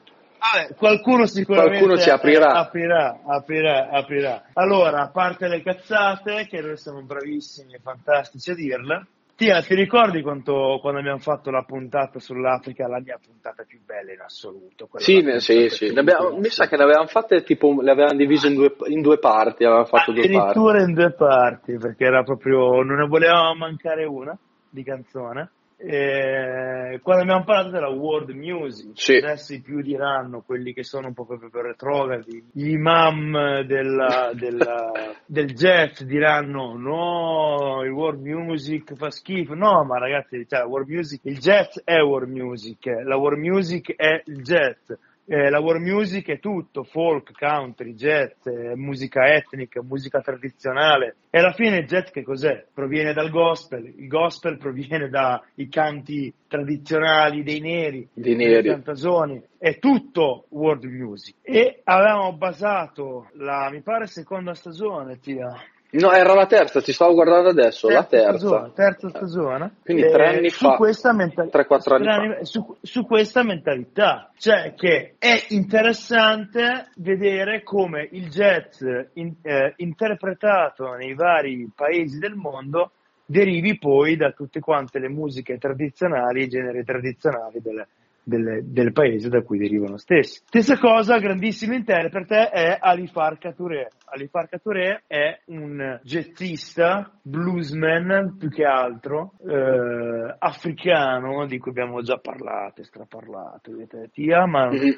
Vabbè, 0.44 0.76
qualcuno 0.76 1.26
sicuramente 1.26 1.78
qualcuno 1.78 1.98
ci 1.98 2.10
aprirà. 2.10 2.52
aprirà, 2.54 3.22
aprirà, 3.26 3.90
aprirà. 3.90 4.44
Allora, 4.54 5.04
a 5.04 5.10
parte 5.10 5.48
le 5.48 5.62
cazzate, 5.62 6.48
che 6.48 6.60
noi 6.60 6.76
siamo 6.76 7.02
bravissimi 7.02 7.76
e 7.76 7.80
fantastici 7.80 8.52
a 8.52 8.56
dirle, 8.56 9.08
Tia, 9.36 9.62
ti 9.62 9.74
ricordi 9.74 10.22
quanto, 10.22 10.78
quando 10.80 11.00
abbiamo 11.00 11.18
fatto 11.18 11.50
la 11.50 11.64
puntata 11.64 12.20
sull'Africa, 12.20 12.88
la 12.88 13.00
mia 13.00 13.18
puntata 13.26 13.64
più 13.64 13.80
bella 13.84 14.12
in 14.14 14.20
assoluto? 14.20 14.88
Sì, 14.98 15.24
sì, 15.38 15.70
sì. 15.70 15.92
Mi 15.92 16.50
sa 16.50 16.68
che 16.68 16.78
ne 16.78 16.84
avevamo 16.84 17.08
fatte 17.08 17.42
tipo, 17.42 17.82
le 17.82 17.92
avevamo 17.92 18.16
divise 18.16 18.48
in 18.48 18.54
due, 18.54 18.76
in 18.90 19.02
due 19.02 19.18
parti, 19.18 19.64
avevamo 19.64 19.86
fatto 19.86 20.12
due 20.12 20.22
parti. 20.22 20.38
Addirittura 20.38 20.82
in 20.84 20.94
due 20.94 21.12
parti, 21.14 21.78
perché 21.78 22.04
era 22.06 22.22
proprio, 22.22 22.84
non 22.84 22.98
ne 22.98 23.08
volevamo 23.08 23.56
mancare 23.56 24.06
una 24.06 24.38
di 24.70 24.84
canzone. 24.84 25.50
Eh, 25.86 27.02
quando 27.04 27.24
abbiamo 27.24 27.44
parlato 27.44 27.72
della 27.72 27.90
world 27.90 28.30
music, 28.30 28.92
sì. 28.94 29.16
adesso 29.18 29.54
i 29.54 29.60
più 29.60 29.82
diranno, 29.82 30.42
quelli 30.42 30.72
che 30.72 30.84
sono 30.84 31.08
un 31.08 31.14
po' 31.14 31.26
più 31.26 31.50
retrogradi, 31.52 32.42
gli 32.54 32.70
imam 32.70 33.64
della, 33.64 34.32
della, 34.34 34.92
del 35.28 35.54
jazz 35.54 36.02
diranno 36.04 36.78
no, 36.78 37.84
il 37.84 37.92
world 37.92 38.22
music 38.26 38.96
fa 38.96 39.12
schifo, 39.12 39.56
no 39.56 39.84
ma 39.84 39.98
ragazzi, 39.98 40.46
cioè, 40.48 40.64
world 40.64 40.88
music, 40.88 41.20
il 41.26 41.40
jazz 41.40 41.78
è 41.84 42.00
world 42.00 42.32
music, 42.32 42.86
la 43.04 43.18
world 43.18 43.40
music 43.40 43.94
è 43.94 44.24
il 44.26 44.42
jazz 44.42 44.90
eh, 45.26 45.50
la 45.50 45.60
world 45.60 45.82
music 45.82 46.28
è 46.30 46.40
tutto, 46.40 46.84
folk, 46.84 47.32
country, 47.38 47.94
jazz, 47.94 48.46
eh, 48.46 48.76
musica 48.76 49.26
etnica, 49.34 49.82
musica 49.82 50.20
tradizionale. 50.20 51.16
E 51.30 51.40
alla 51.40 51.54
fine 51.54 51.78
il 51.78 51.88
jazz 51.88 52.10
che 52.10 52.24
cos'è? 52.24 52.66
Proviene 52.74 53.14
dal 53.14 53.30
gospel, 53.30 53.86
il 53.86 54.08
gospel 54.08 54.58
proviene 54.58 55.08
dai 55.10 55.70
canti 55.70 56.34
tradizionali 56.48 57.44
dei 57.44 57.60
neri, 57.60 58.08
dei 58.14 58.36
neri. 58.36 58.68
cantasoni, 58.70 59.42
è 59.58 59.80
tutto 59.80 60.46
world 60.50 60.84
music. 60.84 61.36
E 61.42 61.82
avevamo 61.84 62.34
basato 62.34 63.30
la, 63.34 63.70
mi 63.72 63.82
pare, 63.82 64.08
seconda 64.08 64.54
stagione, 64.54 65.20
tia, 65.20 65.54
No, 65.94 66.12
era 66.12 66.34
la 66.34 66.48
terza, 66.48 66.82
ti 66.82 66.92
stavo 66.92 67.14
guardando 67.14 67.50
adesso, 67.50 67.88
terza 67.88 68.02
la 68.02 68.08
terza. 68.08 68.38
Stagione, 68.38 68.72
terza 68.74 69.10
stagione. 69.10 69.76
Quindi 69.84 70.04
eh, 70.04 70.10
tre 70.10 70.28
anni 70.28 70.50
su 70.50 70.66
fa. 70.66 70.76
Questa 70.76 71.14
mental- 71.14 71.50
3-4 71.52 71.94
anni, 71.94 72.08
anni 72.08 72.34
fa. 72.36 72.46
Su, 72.46 72.78
su, 72.82 73.06
questa 73.06 73.44
mentalità. 73.44 74.32
Cioè 74.36 74.74
che 74.76 75.16
è 75.20 75.46
interessante 75.50 76.90
vedere 76.96 77.62
come 77.62 78.08
il 78.12 78.30
jazz 78.30 78.82
in, 79.14 79.36
eh, 79.44 79.74
interpretato 79.78 80.94
nei 80.94 81.14
vari 81.14 81.72
paesi 81.76 82.18
del 82.18 82.34
mondo 82.34 82.94
derivi 83.26 83.78
poi 83.78 84.16
da 84.16 84.32
tutte 84.32 84.60
quante 84.60 84.98
le 84.98 85.10
musiche 85.10 85.60
tradizionali, 85.60 86.44
i 86.44 86.48
generi 86.48 86.84
tradizionali 86.84 87.62
delle, 87.62 87.88
del, 88.24 88.64
del, 88.66 88.92
paese 88.92 89.30
da 89.30 89.42
cui 89.42 89.58
derivano 89.58 89.98
stessi. 89.98 90.42
Stessa 90.46 90.78
cosa, 90.78 91.18
grandissimo 91.20 91.74
interprete 91.74 92.50
è 92.50 92.78
Alifarka 92.80 93.52
Touré. 93.54 93.90
Alifarka 94.06 94.58
Touré 94.58 95.04
è 95.08 95.42
un 95.48 96.00
jazzista, 96.04 97.12
bluesman 97.22 98.36
più 98.38 98.50
che 98.50 98.64
altro, 98.64 99.34
eh, 99.48 100.36
africano 100.40 101.46
di 101.46 101.58
cui 101.58 101.72
abbiamo 101.72 102.02
già 102.02 102.18
parlato, 102.18 102.84
straparlato, 102.84 103.72
vedete, 103.72 104.10
ti 104.12 104.32
ama. 104.32 104.70
Mm-hmm 104.70 104.92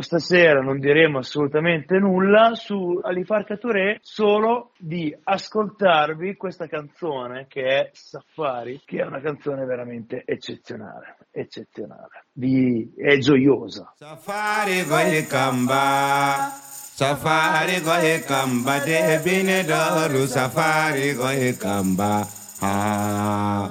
stasera 0.00 0.60
non 0.62 0.78
diremo 0.78 1.18
assolutamente 1.18 1.98
nulla 1.98 2.54
su 2.54 2.98
Alifarca 3.02 3.56
Touré, 3.56 3.98
solo 4.00 4.72
di 4.78 5.14
ascoltarvi 5.22 6.36
questa 6.36 6.66
canzone 6.66 7.46
che 7.48 7.66
è 7.66 7.90
Safari, 7.92 8.80
che 8.84 9.00
è 9.00 9.04
una 9.04 9.20
canzone 9.20 9.64
veramente 9.66 10.22
eccezionale, 10.24 11.16
eccezionale, 11.30 12.24
di, 12.32 12.92
è 12.96 13.18
gioiosa. 13.18 13.92
Safari 13.96 14.84
goye 14.84 15.26
kamba, 15.26 16.48
safari 16.48 17.80
goye 17.80 18.20
kamba, 18.20 18.78
de 18.78 19.20
bine 19.22 19.64
safari 20.26 21.12
goye 21.14 21.56
kamba. 21.56 22.26
Ah. 22.60 23.70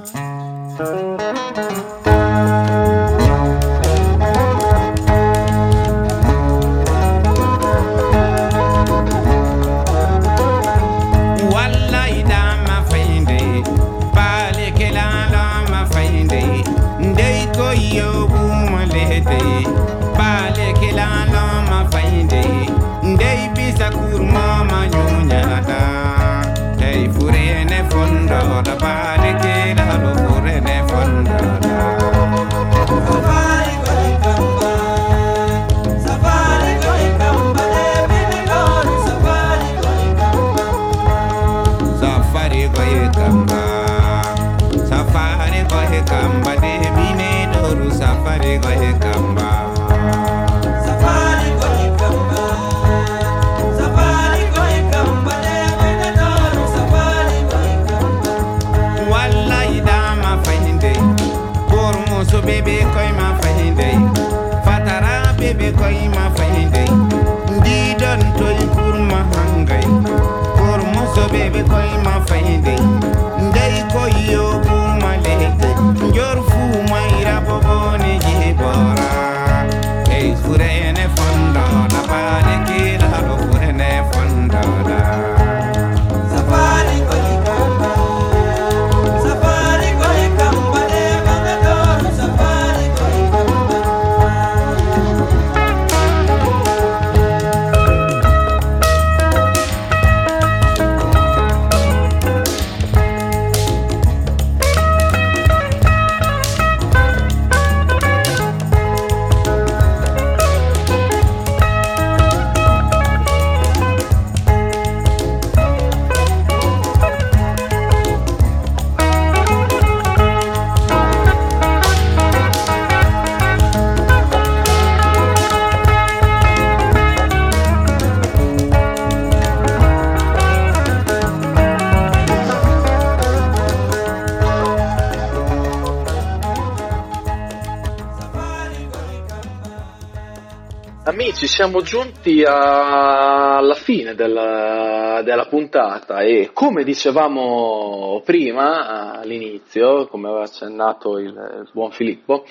Siamo 141.51 141.81
giunti 141.81 142.45
alla 142.45 143.75
fine 143.75 144.15
della, 144.15 145.21
della 145.21 145.47
puntata 145.47 146.21
e 146.21 146.51
come 146.53 146.85
dicevamo 146.85 148.21
prima 148.23 149.19
all'inizio, 149.19 150.07
come 150.07 150.29
aveva 150.29 150.43
accennato 150.43 151.17
il, 151.17 151.25
il 151.25 151.69
buon 151.73 151.91
Filippo, 151.91 152.45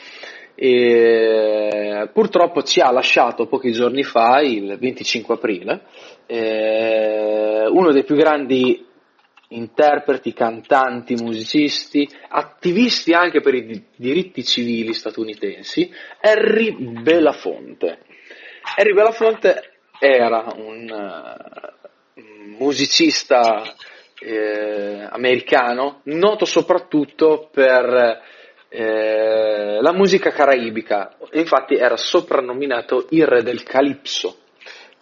e 0.54 2.10
purtroppo 2.12 2.62
ci 2.62 2.80
ha 2.80 2.92
lasciato 2.92 3.46
pochi 3.46 3.72
giorni 3.72 4.02
fa, 4.02 4.42
il 4.42 4.76
25 4.78 5.34
aprile, 5.34 5.80
eh, 6.26 7.66
uno 7.72 7.92
dei 7.92 8.04
più 8.04 8.16
grandi 8.16 8.86
interpreti, 9.48 10.34
cantanti, 10.34 11.14
musicisti, 11.14 12.06
attivisti 12.28 13.14
anche 13.14 13.40
per 13.40 13.54
i 13.54 13.64
di- 13.64 13.82
diritti 13.96 14.44
civili 14.44 14.92
statunitensi, 14.92 15.90
Harry 16.20 16.76
Belafonte. 17.00 18.00
Harry 18.76 18.92
Belafonte 18.92 19.72
era 19.98 20.52
un 20.56 20.88
eh, 20.88 22.22
musicista 22.58 23.62
eh, 24.20 25.06
americano 25.10 26.00
noto 26.04 26.44
soprattutto 26.44 27.48
per 27.52 28.22
eh, 28.68 29.80
la 29.80 29.92
musica 29.92 30.30
caraibica, 30.30 31.16
infatti 31.32 31.74
era 31.74 31.96
soprannominato 31.96 33.06
il 33.10 33.26
re 33.26 33.42
del 33.42 33.62
calipso. 33.62 34.36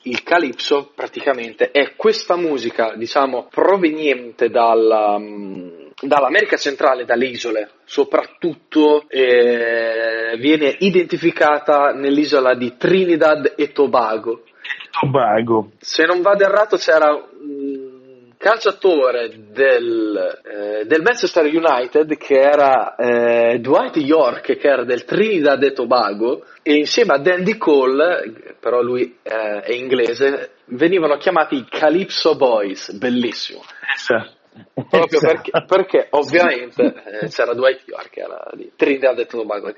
Il 0.03 0.23
calipso 0.23 0.93
praticamente 0.95 1.71
è 1.71 1.95
questa 1.95 2.37
musica, 2.37 2.95
diciamo, 2.95 3.49
proveniente 3.51 4.49
dalla, 4.49 5.19
mm, 5.19 5.88
dall'America 6.01 6.57
centrale, 6.57 7.05
dalle 7.05 7.27
isole, 7.27 7.71
soprattutto 7.85 9.05
eh, 9.09 10.37
viene 10.39 10.77
identificata 10.79 11.93
nell'isola 11.93 12.55
di 12.55 12.77
Trinidad 12.77 13.55
e 13.57 13.73
Tobago. 13.73 14.45
Tobago. 14.91 15.73
Se 15.79 16.05
non 16.05 16.23
vado 16.23 16.45
errato 16.45 16.77
c'era 16.77 17.13
un 17.13 17.99
calciatore 18.39 19.51
del, 19.51 20.41
eh, 20.45 20.87
del 20.87 21.03
Manchester 21.03 21.45
United 21.45 22.17
che 22.17 22.39
era 22.39 22.95
eh, 22.95 23.59
Dwight 23.59 23.97
York, 23.97 24.57
che 24.57 24.69
era 24.69 24.85
del 24.85 25.05
Trinidad 25.05 25.63
e 25.63 25.73
Tobago, 25.73 26.45
e 26.63 26.77
insieme 26.77 27.15
a 27.15 27.19
Dandy 27.19 27.57
Cole, 27.57 28.55
però 28.61 28.81
lui 28.81 29.19
eh, 29.23 29.61
è 29.61 29.73
inglese, 29.73 30.53
venivano 30.67 31.17
chiamati 31.17 31.57
i 31.57 31.67
Calypso 31.69 32.37
Boys, 32.37 32.93
bellissimo. 32.93 33.63
Proprio 34.75 35.21
perché, 35.21 35.51
perché 35.67 36.07
ovviamente 36.11 36.83
eh, 37.23 37.29
c'era 37.29 37.55
Dwight 37.55 37.87
York, 37.87 38.11
che 38.11 38.21
era 38.21 38.51
di 38.55 38.73
Trinidad 38.75 39.19
e 39.19 39.27
Tobago, 39.27 39.73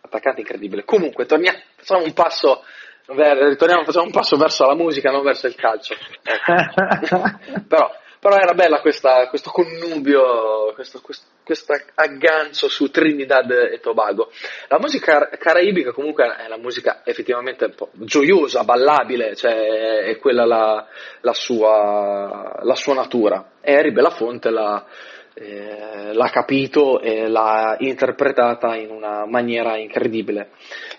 attaccante 0.00 0.40
incredibile. 0.40 0.84
Comunque, 0.84 1.26
torniamo, 1.26 1.58
facciamo 1.76 2.04
un 2.04 2.12
passo, 2.12 2.62
ritorniamo, 3.06 3.84
facciamo 3.84 4.06
un 4.06 4.12
passo 4.12 4.36
verso 4.36 4.64
la 4.66 4.74
musica, 4.74 5.10
non 5.10 5.22
verso 5.22 5.46
il 5.46 5.54
calcio. 5.54 5.94
Ecco. 6.26 7.22
però, 7.68 7.90
però 8.26 8.38
era 8.38 8.54
bella 8.54 8.80
questa, 8.80 9.28
questo 9.28 9.52
connubio, 9.52 10.72
questo, 10.74 11.00
questo, 11.00 11.26
questo 11.44 11.74
aggancio 11.94 12.66
su 12.68 12.90
Trinidad 12.90 13.48
e 13.52 13.78
Tobago. 13.78 14.32
La 14.66 14.80
musica 14.80 15.28
caraibica 15.38 15.92
comunque 15.92 16.34
è 16.34 16.48
la 16.48 16.58
musica 16.58 17.02
effettivamente 17.04 17.66
un 17.66 17.74
po' 17.76 17.90
gioiosa, 17.92 18.64
ballabile, 18.64 19.36
cioè 19.36 20.06
è 20.06 20.18
quella 20.18 20.44
la, 20.44 20.84
la, 21.20 21.32
sua, 21.34 22.58
la 22.64 22.74
sua 22.74 22.94
natura. 22.94 23.52
E 23.60 23.76
Harry 23.76 23.92
Belafonte 23.92 24.50
l'ha, 24.50 24.84
eh, 25.32 26.12
l'ha 26.12 26.30
capito 26.30 27.00
e 27.00 27.28
l'ha 27.28 27.76
interpretata 27.78 28.74
in 28.74 28.90
una 28.90 29.24
maniera 29.24 29.76
incredibile. 29.76 30.50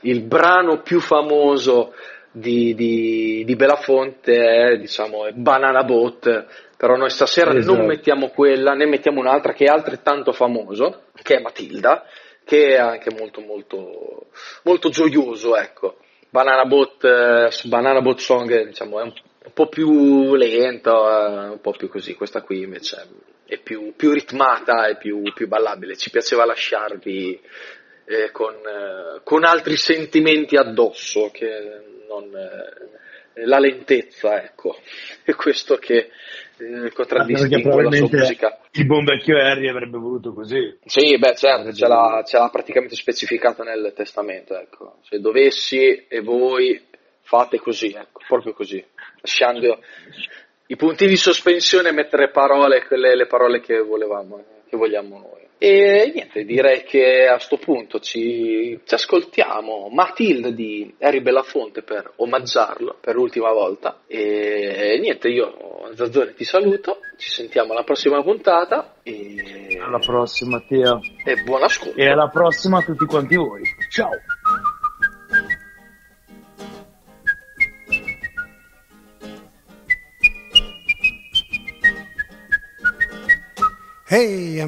Il 0.04 0.22
brano 0.22 0.82
più 0.82 1.02
famoso 1.02 1.94
di, 2.32 2.74
di, 2.74 3.44
di 3.46 3.56
Belafonte 3.56 4.34
è, 4.34 4.78
diciamo, 4.78 5.28
Banana 5.34 5.84
Boat, 5.84 6.66
però 6.78 6.96
noi 6.96 7.10
stasera 7.10 7.54
Esatto. 7.54 7.76
non 7.76 7.86
mettiamo 7.86 8.30
quella, 8.30 8.74
ne 8.74 8.86
mettiamo 8.86 9.20
un'altra 9.20 9.54
che 9.54 9.66
è 9.66 9.70
altrettanto 9.70 10.32
famoso, 10.32 11.06
che 11.24 11.38
è 11.38 11.42
Matilda, 11.42 12.06
che 12.46 12.76
è 12.76 12.78
anche 12.78 13.14
molto 13.14 13.42
molto, 13.42 14.28
molto 14.64 14.90
gioioso, 14.90 15.58
ecco. 15.58 15.98
Banana 16.30 16.66
Boat, 16.66 17.04
eh, 17.04 17.50
Banana 17.64 18.02
Boat 18.02 18.20
Song 18.20 18.66
diciamo, 18.66 19.00
è 19.00 19.04
un, 19.04 19.14
un 19.44 19.54
po' 19.54 19.68
più 19.68 20.36
lento, 20.36 21.10
eh, 21.10 21.48
un 21.50 21.60
po' 21.62 21.72
più 21.72 21.90
così, 21.90 22.14
questa 22.14 22.42
qui 22.42 22.62
invece 22.62 23.08
è 23.46 23.58
più, 23.60 23.94
più 23.96 24.12
ritmata 24.12 24.88
e 24.88 24.98
più, 24.98 25.24
più 25.34 25.48
ballabile, 25.48 25.96
ci 25.96 26.10
piaceva 26.10 26.46
lasciarvi 26.46 27.42
eh, 28.06 28.32
con, 28.32 28.54
eh, 28.54 29.22
con 29.24 29.46
altri 29.46 29.78
sentimenti 29.78 30.58
addosso 30.58 31.30
che 31.32 31.50
non 32.08 32.36
eh, 32.36 33.46
la 33.46 33.60
lentezza, 33.60 34.44
ecco, 34.44 34.78
è 35.24 35.34
questo 35.34 35.78
che 35.78 36.10
eh, 36.60 36.92
contraddistingue 36.92 37.84
la 37.84 37.92
sua 37.92 38.10
musica. 38.10 38.60
il 38.72 38.86
buon 38.86 39.04
vecchio 39.04 39.38
Harry 39.38 39.68
avrebbe 39.68 39.98
voluto 39.98 40.34
così. 40.34 40.78
Sì, 40.86 41.18
beh, 41.18 41.36
certo, 41.36 41.72
ce 41.74 41.88
l'ha, 41.88 42.24
ce 42.26 42.38
l'ha 42.38 42.50
praticamente 42.50 42.96
specificato 42.96 43.64
nel 43.64 43.94
testamento, 43.96 44.58
ecco. 44.58 44.98
Se 45.04 45.20
dovessi 45.20 46.06
e 46.08 46.22
voi 46.22 46.82
fate 47.22 47.60
così, 47.60 47.88
ecco, 47.88 48.22
proprio 48.28 48.54
così, 48.54 48.84
lasciando 49.22 49.80
i 50.68 50.76
punti 50.76 51.08
di 51.08 51.16
sospensione 51.16 51.90
e 51.90 51.94
mettere 51.94 52.30
parole, 52.30 52.86
quelle 52.86 53.16
le 53.16 53.28
parole 53.28 53.62
che 53.62 53.80
volevamo, 53.80 54.44
che 54.68 54.78
vogliamo 54.78 55.18
noi. 55.18 55.37
E 55.60 56.12
niente, 56.14 56.44
direi 56.46 56.84
che 56.84 57.26
a 57.28 57.40
sto 57.40 57.58
punto 57.58 58.00
ci, 58.00 58.80
ci 58.84 58.94
ascoltiamo 58.94 59.90
Matilde 59.92 60.54
di 60.54 60.94
Harry 61.00 61.20
Belafonte 61.20 61.82
per 61.82 62.14
omaggiarlo 62.18 62.98
per 63.02 63.16
l'ultima 63.16 63.52
volta. 63.52 64.02
E 64.06 65.00
niente, 65.02 65.30
io 65.30 65.90
Zazzone 65.96 66.36
ti 66.36 66.44
saluto, 66.44 67.00
ci 67.18 67.30
sentiamo 67.32 67.72
alla 67.72 67.84
prossima 67.84 68.22
puntata 68.22 68.98
e, 69.02 69.80
Alla 69.82 69.98
prossima, 69.98 70.60
Teo. 70.62 71.00
e 71.26 71.42
buon 71.44 71.64
ascolto. 71.64 71.98
E 72.00 72.08
alla 72.08 72.28
prossima 72.28 72.78
a 72.78 72.82
tutti 72.84 73.06
quanti 73.06 73.36
voi. 73.36 73.62
Ciao. 73.90 74.12
Hey, 84.10 84.62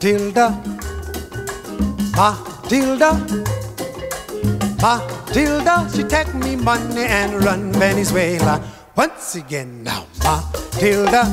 Matilda, 0.00 0.50
Matilda, 2.14 3.10
Matilda, 4.80 5.90
she 5.92 6.04
take 6.04 6.32
me 6.36 6.54
money 6.54 7.02
and 7.02 7.42
run 7.42 7.72
Venezuela. 7.72 8.62
Once 8.96 9.34
again 9.34 9.82
now, 9.82 10.06
Matilda, 10.22 11.24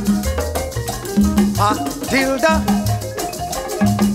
Matilda, 1.56 2.66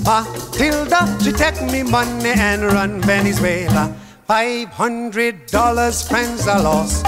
Matilda, 0.04 1.18
she 1.22 1.30
take 1.30 1.62
me 1.70 1.84
money 1.84 2.30
and 2.34 2.64
run 2.64 3.00
Venezuela. 3.02 3.94
Five 4.26 4.70
hundred 4.70 5.46
dollars, 5.46 6.02
friends 6.08 6.48
are 6.48 6.60
lost. 6.60 7.06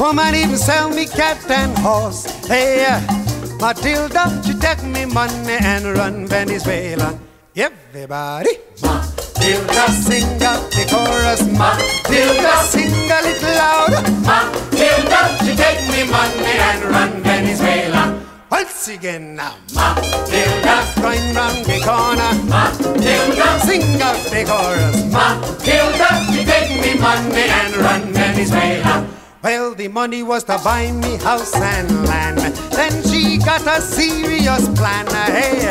Woman 0.00 0.34
even 0.34 0.56
sell 0.56 0.88
me 0.88 1.04
cat 1.04 1.50
and 1.50 1.76
horse. 1.76 2.24
Hey, 2.46 2.86
uh, 2.88 3.27
Matilda, 3.60 4.40
she 4.44 4.54
take 4.54 4.84
me 4.84 5.04
money 5.04 5.58
and 5.60 5.84
run 5.96 6.28
Venezuela. 6.28 7.18
Everybody, 7.56 8.50
Matilda, 8.80 9.90
sing 9.90 10.42
out 10.44 10.70
the 10.70 10.86
chorus. 10.86 11.42
Matilda, 11.58 12.62
sing 12.62 13.10
a 13.10 13.18
little 13.26 13.54
louder. 13.58 14.02
Matilda, 14.22 15.20
she 15.42 15.56
take 15.56 15.82
me 15.90 16.08
money 16.08 16.54
and 16.70 16.84
run 16.84 17.22
Venezuela. 17.22 18.22
Once 18.48 18.88
again 18.88 19.34
now, 19.34 19.56
Matilda, 19.74 20.76
going 21.02 21.34
round 21.34 21.64
the 21.66 21.80
corner. 21.82 22.32
Matilda, 22.46 23.58
sing 23.66 24.00
out 24.00 24.22
the 24.30 24.44
chorus. 24.46 24.96
Matilda, 25.10 26.08
she 26.30 26.44
take 26.44 26.70
me 26.80 26.94
money 27.00 27.42
and 27.42 27.76
run 27.76 28.12
Venezuela. 28.12 29.04
Well, 29.42 29.74
the 29.74 29.86
money 29.88 30.22
was 30.24 30.42
to 30.44 30.58
buy 30.64 30.90
me 30.90 31.16
house 31.16 31.54
and 31.54 31.88
land. 32.06 32.38
Then 32.72 33.02
she 33.04 33.38
got 33.38 33.64
a 33.66 33.80
serious 33.80 34.68
plan. 34.76 35.06
Hey, 35.06 35.62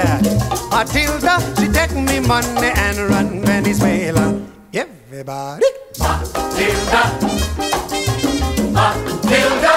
Matilda, 0.72 1.40
she 1.60 1.68
take 1.68 1.92
me 1.94 2.20
money 2.22 2.72
and 2.74 2.98
run 3.10 3.42
Venezuela. 3.44 4.42
Everybody, 4.74 5.66
Matilda, 6.00 7.04
Matilda, 8.72 9.74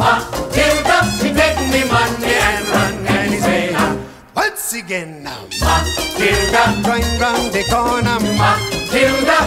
Matilda, 0.00 0.98
she 1.20 1.28
take 1.32 1.60
me 1.72 1.84
money 1.90 2.34
and 2.34 2.68
run 2.68 2.94
Venezuela. 3.04 3.98
Once 4.34 4.72
again 4.72 5.22
now, 5.22 5.44
Matilda, 5.60 6.62
going 6.84 7.20
round 7.20 7.52
the 7.52 7.64
corner. 7.68 8.18
Matilda. 8.36 9.38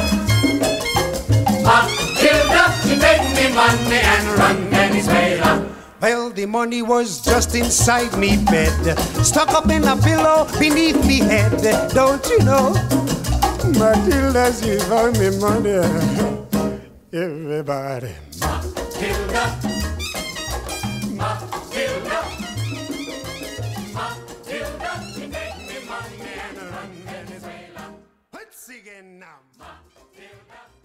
Matilda, 1.64 2.07
she 2.84 2.98
take 3.00 3.24
me 3.36 3.54
money 3.56 4.00
and 4.00 4.40
run 4.40 4.58
Venezuela. 4.70 5.74
Well, 6.02 6.30
the 6.30 6.46
money 6.46 6.82
was 6.82 7.22
just 7.22 7.56
inside 7.56 8.16
me 8.18 8.38
bed, 8.46 8.98
stuck 9.24 9.50
up 9.50 9.70
in 9.70 9.84
a 9.84 9.98
pillow 9.98 10.48
beneath 10.60 11.04
me 11.08 11.20
head. 11.20 11.92
Don't 11.94 12.26
you 12.30 12.40
know? 12.44 12.74
Matilda, 13.80 14.54
she 14.54 14.78
found 14.88 15.18
me 15.20 15.30
money. 15.40 15.82
Everybody. 17.12 18.14
Matilda. 18.40 19.58
Matilda. 21.18 22.20
Matilda, 23.94 24.92
she 25.14 25.24
take 25.28 25.60
me 25.68 25.78
money 25.88 26.32
and 26.46 26.58
run 26.58 26.92
Venezuela. 27.06 27.94
Once 28.34 28.70
again 28.70 29.20
now. 29.20 29.40
Matilda. 29.58 30.77